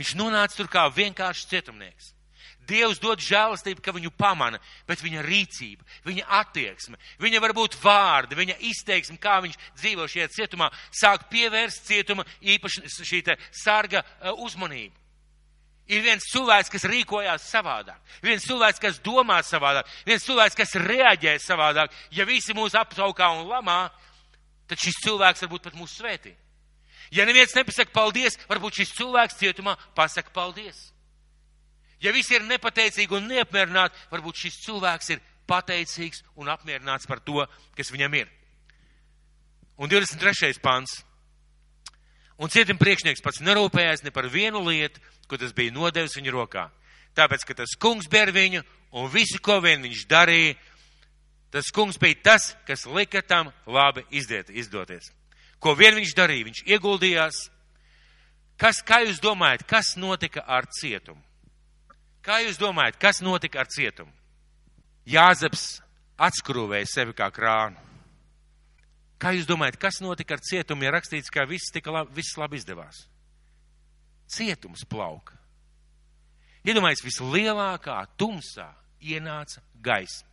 [0.00, 2.13] Viņš nonāca tur kā vienkāršs cietumnieks.
[2.68, 8.58] Dievs dod žēlastību, ka viņu pamana, bet viņa rīcība, viņa attieksme, viņa varbūt vārdi, viņa
[8.70, 14.96] izteiksme, kā viņš dzīvo šajā cietumā, sāk pievērst cietuma īpaši šī sarga e, uzmanību.
[15.84, 21.34] Ir viens cilvēks, kas rīkojās savādāk, viens cilvēks, kas domā savādāk, viens cilvēks, kas reaģē
[21.44, 21.92] savādāk.
[22.16, 23.90] Ja visi mūs apsaukā un lamā,
[24.64, 26.32] tad šis cilvēks varbūt pat mūs svētī.
[27.12, 30.93] Ja neviens nepasaka paldies, varbūt šis cilvēks cietumā pasaka paldies.
[32.02, 37.44] Ja visi ir nepateicīgi un neapmierināti, varbūt šis cilvēks ir pateicīgs un apmierināts par to,
[37.76, 38.30] kas viņam ir.
[39.76, 40.60] Un 23.
[40.62, 41.02] pants.
[42.38, 46.68] Un cietim priekšnieks pats nerūpējās ne par vienu lietu, ko tas bija nodevis viņa rokā.
[47.14, 48.62] Tāpēc, ka tas kungs ar viņu
[48.98, 50.56] un visu, ko vien viņš darīja,
[51.54, 55.12] tas kungs bija tas, kas lika tam labi izdiet, izdoties.
[55.62, 57.36] Ko vien viņš darīja, viņš ieguldījās.
[58.58, 61.22] Kas, kā jūs domājat, kas notika ar cietumu?
[62.24, 64.12] Kā jūs domājat, kas notika ar cietumu?
[65.04, 65.82] Jāzeps
[66.16, 67.76] atskrūvēja sevi kā krānu.
[69.20, 72.56] Kā jūs domājat, kas notika ar cietumu, ja rakstīts, ka viss, tika labi, viss labi
[72.60, 73.04] izdevās?
[74.32, 75.36] Cietums plauka.
[76.64, 78.70] Iedomājieties, vislielākā tumsā
[79.04, 80.30] ienāca gaisma.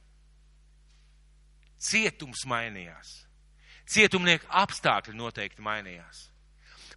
[1.82, 3.10] Cietums mainījās.
[3.92, 6.30] Cietumnieku apstākļi noteikti mainījās.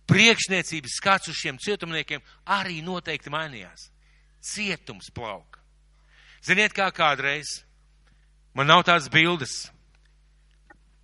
[0.07, 3.89] Priekšniecības skats uz šiem cietumniekiem arī noteikti mainījās
[4.45, 5.63] cietums plauka.
[6.45, 7.63] Ziniet, kā kādreiz,
[8.53, 9.71] man nav tādas bildes,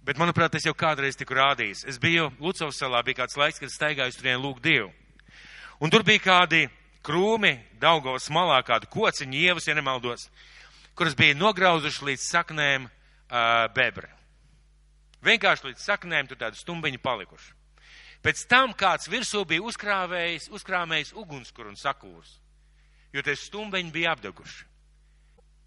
[0.04, 1.86] bet, manuprāt, es jau kādreiz tiku rādījis.
[1.88, 4.90] Es biju Lucavas salā, bija kāds laiks, kad staigāju uz turienu lūgt Dievu.
[5.80, 6.66] Un tur bija kādi
[7.06, 10.26] krūmi, Daugavas malā, kādu kociņu ievas, ja nemaldos,
[10.92, 14.10] kuras bija nograuzuši līdz saknēm uh, bebri.
[15.24, 17.56] Vienkārši līdz saknēm tur tādi stumbiņi palikuši.
[18.20, 22.36] Pēc tam kāds virsū bija uzkrāvējis, uzkrāmējis ugunskura un sakūrs,
[23.12, 24.66] jo tie stumbeņi bija apdeguši.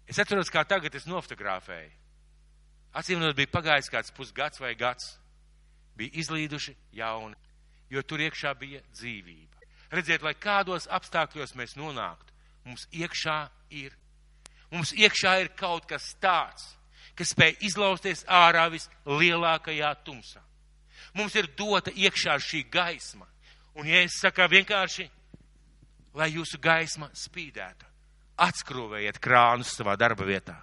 [0.08, 1.92] Es atceros, kā tagad es nofotografēju.
[2.94, 5.16] Atcīmnot bija pagājis kāds pusgads vai gads.
[5.96, 7.36] Bija izlīduši jauni,
[7.90, 9.66] jo tur iekšā bija dzīvība.
[9.94, 12.32] Redziet, lai kādos apstākļos mēs nonāktu,
[12.66, 13.38] mums iekšā
[13.70, 13.94] ir.
[14.72, 16.64] Mums iekšā ir kaut kas tāds,
[17.14, 20.42] kas spēj izlausties ārā vislielākajā tumsā.
[21.14, 23.28] Mums ir dota iekšā šī gaisma.
[23.78, 25.06] Un, ja es saku vienkārši,
[26.14, 27.86] lai jūsu gaisma spīdētu,
[28.44, 30.56] atskrūvējiet krānus savā darba vietā,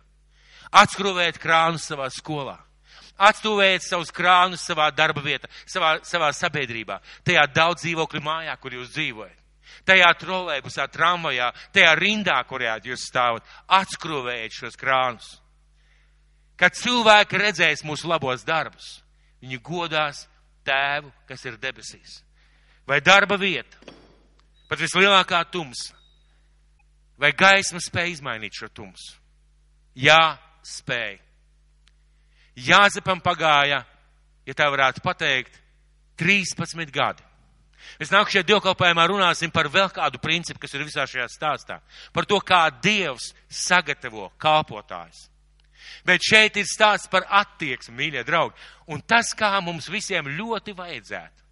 [0.71, 2.57] atskrūvējiet krānus savā skolā,
[3.21, 8.91] atstūvējiet savus krānus savā darba vietā, savā, savā sabiedrībā, tajā daudz dzīvokļu mājā, kur jūs
[8.95, 9.37] dzīvojat.
[9.87, 15.29] Tajā trolēbusā, tramvajā, tajā rindā, kurā jūs stāvat, atskrūvējiet šos krānus.
[16.59, 18.99] Kad cilvēki redzēs mūsu labos darbus,
[19.41, 20.25] viņi godās
[20.67, 22.19] tēvu, kas ir debesīs.
[22.85, 23.79] Vai darba vieta,
[24.71, 25.97] pat vislielākā tumsa,
[27.19, 29.17] vai gaisma spēja izmainīt šo tumsu?
[29.99, 31.19] Jā, spēja.
[32.55, 33.81] Jāzepam pagāja,
[34.47, 35.57] ja tā varētu pateikt,
[36.21, 37.23] 13 gadi.
[37.99, 41.79] Mēs nākamajā dievkalpojumā runāsim par vēl kādu principu, kas ir visā šajā stāstā.
[42.13, 45.27] Par to, kā Dievs sagatavo kalpotājs.
[46.05, 48.55] Bet šeit ir stāsts par attieksmi, mīļie draugi.
[48.93, 51.47] Un tas, kā mums visiem ļoti vajadzētu.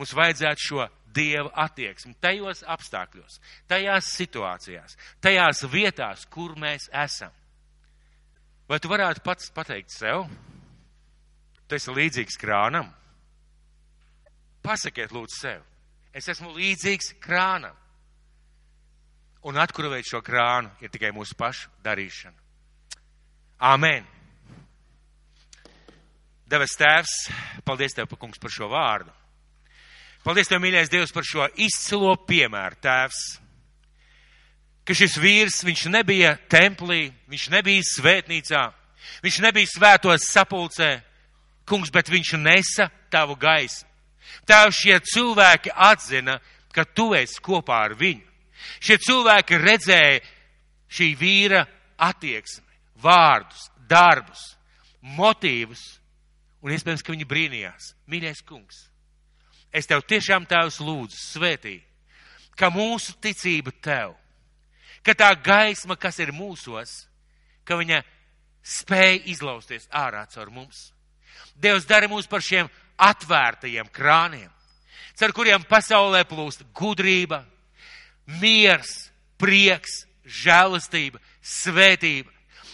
[0.00, 3.38] Mums vajadzētu šo Dieva attieksmi tajos apstākļos,
[3.68, 7.32] tajās situācijās, tajās vietās, kur mēs esam.
[8.68, 10.24] Vai tu varētu pats pateikt sev,
[11.68, 12.88] tu esi līdzīgs krānam?
[14.62, 15.62] Pasakiet lūdzu sev,
[16.14, 17.76] es esmu līdzīgs krānam.
[19.42, 22.38] Un atkurvēt šo krānu ir tikai mūsu pašu darīšana.
[23.72, 24.06] Āmen!
[26.52, 27.12] Devis Tēvs,
[27.64, 29.12] paldies Tev, kungs, par šo vārdu.
[30.22, 33.22] Paldies Tev, mīļais Dievs, par šo izcilo piemēru, Tēvs.
[34.86, 38.62] Ka šis vīrs, viņš nebija templī, viņš nebija svētnīcā,
[39.22, 40.92] viņš nebija svētos sapulcē,
[41.66, 43.88] kungs, bet viņš nesa Tavu gaismu.
[44.46, 46.38] Tēvs, šie cilvēki atzina,
[46.72, 48.24] ka Tu esi kopā ar viņu.
[48.78, 50.22] Šie cilvēki redzēja
[50.92, 51.64] šī vīra
[51.98, 52.66] attieksmi,
[53.02, 54.52] vārdus, darbus,
[55.02, 55.82] motīvus,
[56.62, 57.92] un iespējams, ka viņi brīnījās.
[58.06, 58.84] Mīļais kungs,
[59.72, 61.78] es tev tiešām tēvs lūdzu, svētī,
[62.56, 64.14] ka mūsu ticība tev,
[65.02, 67.06] ka tā gaisma, kas ir mūsos,
[67.64, 68.02] ka viņa
[68.62, 70.90] spēja izlausties ārā caur mums.
[71.58, 72.68] Dievs dara mūs par šiem
[73.00, 74.50] atvērtajiem krāniem,
[75.18, 77.42] caur kuriem pasaulē plūst gudrība,
[78.40, 79.10] miers,
[79.40, 82.30] prieks, žēlastība, svētība,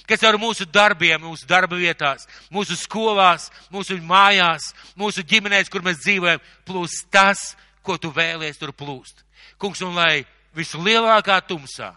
[0.08, 6.00] kas ar mūsu darbiem, mūsu darba vietās, mūsu skolās, mūsu mājās, mūsu ģimenēs, kur mēs
[6.02, 7.52] dzīvojam, plūst tas,
[7.84, 9.24] ko tu vēlies tur plūst.
[9.60, 10.24] Kungs, un lai
[10.56, 11.92] vislielākā tumsā,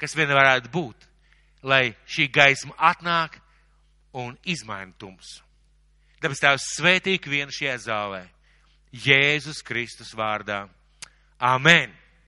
[0.00, 1.08] kas vien varētu būt,
[1.66, 3.38] lai šī gaisma atnāk
[4.16, 5.42] un izmaina tumsu.
[6.22, 8.24] Tāpēc tās svētīgi vien šajā zālē.
[8.96, 10.64] Jēzus Kristus vārdā.
[11.38, 11.92] Amen!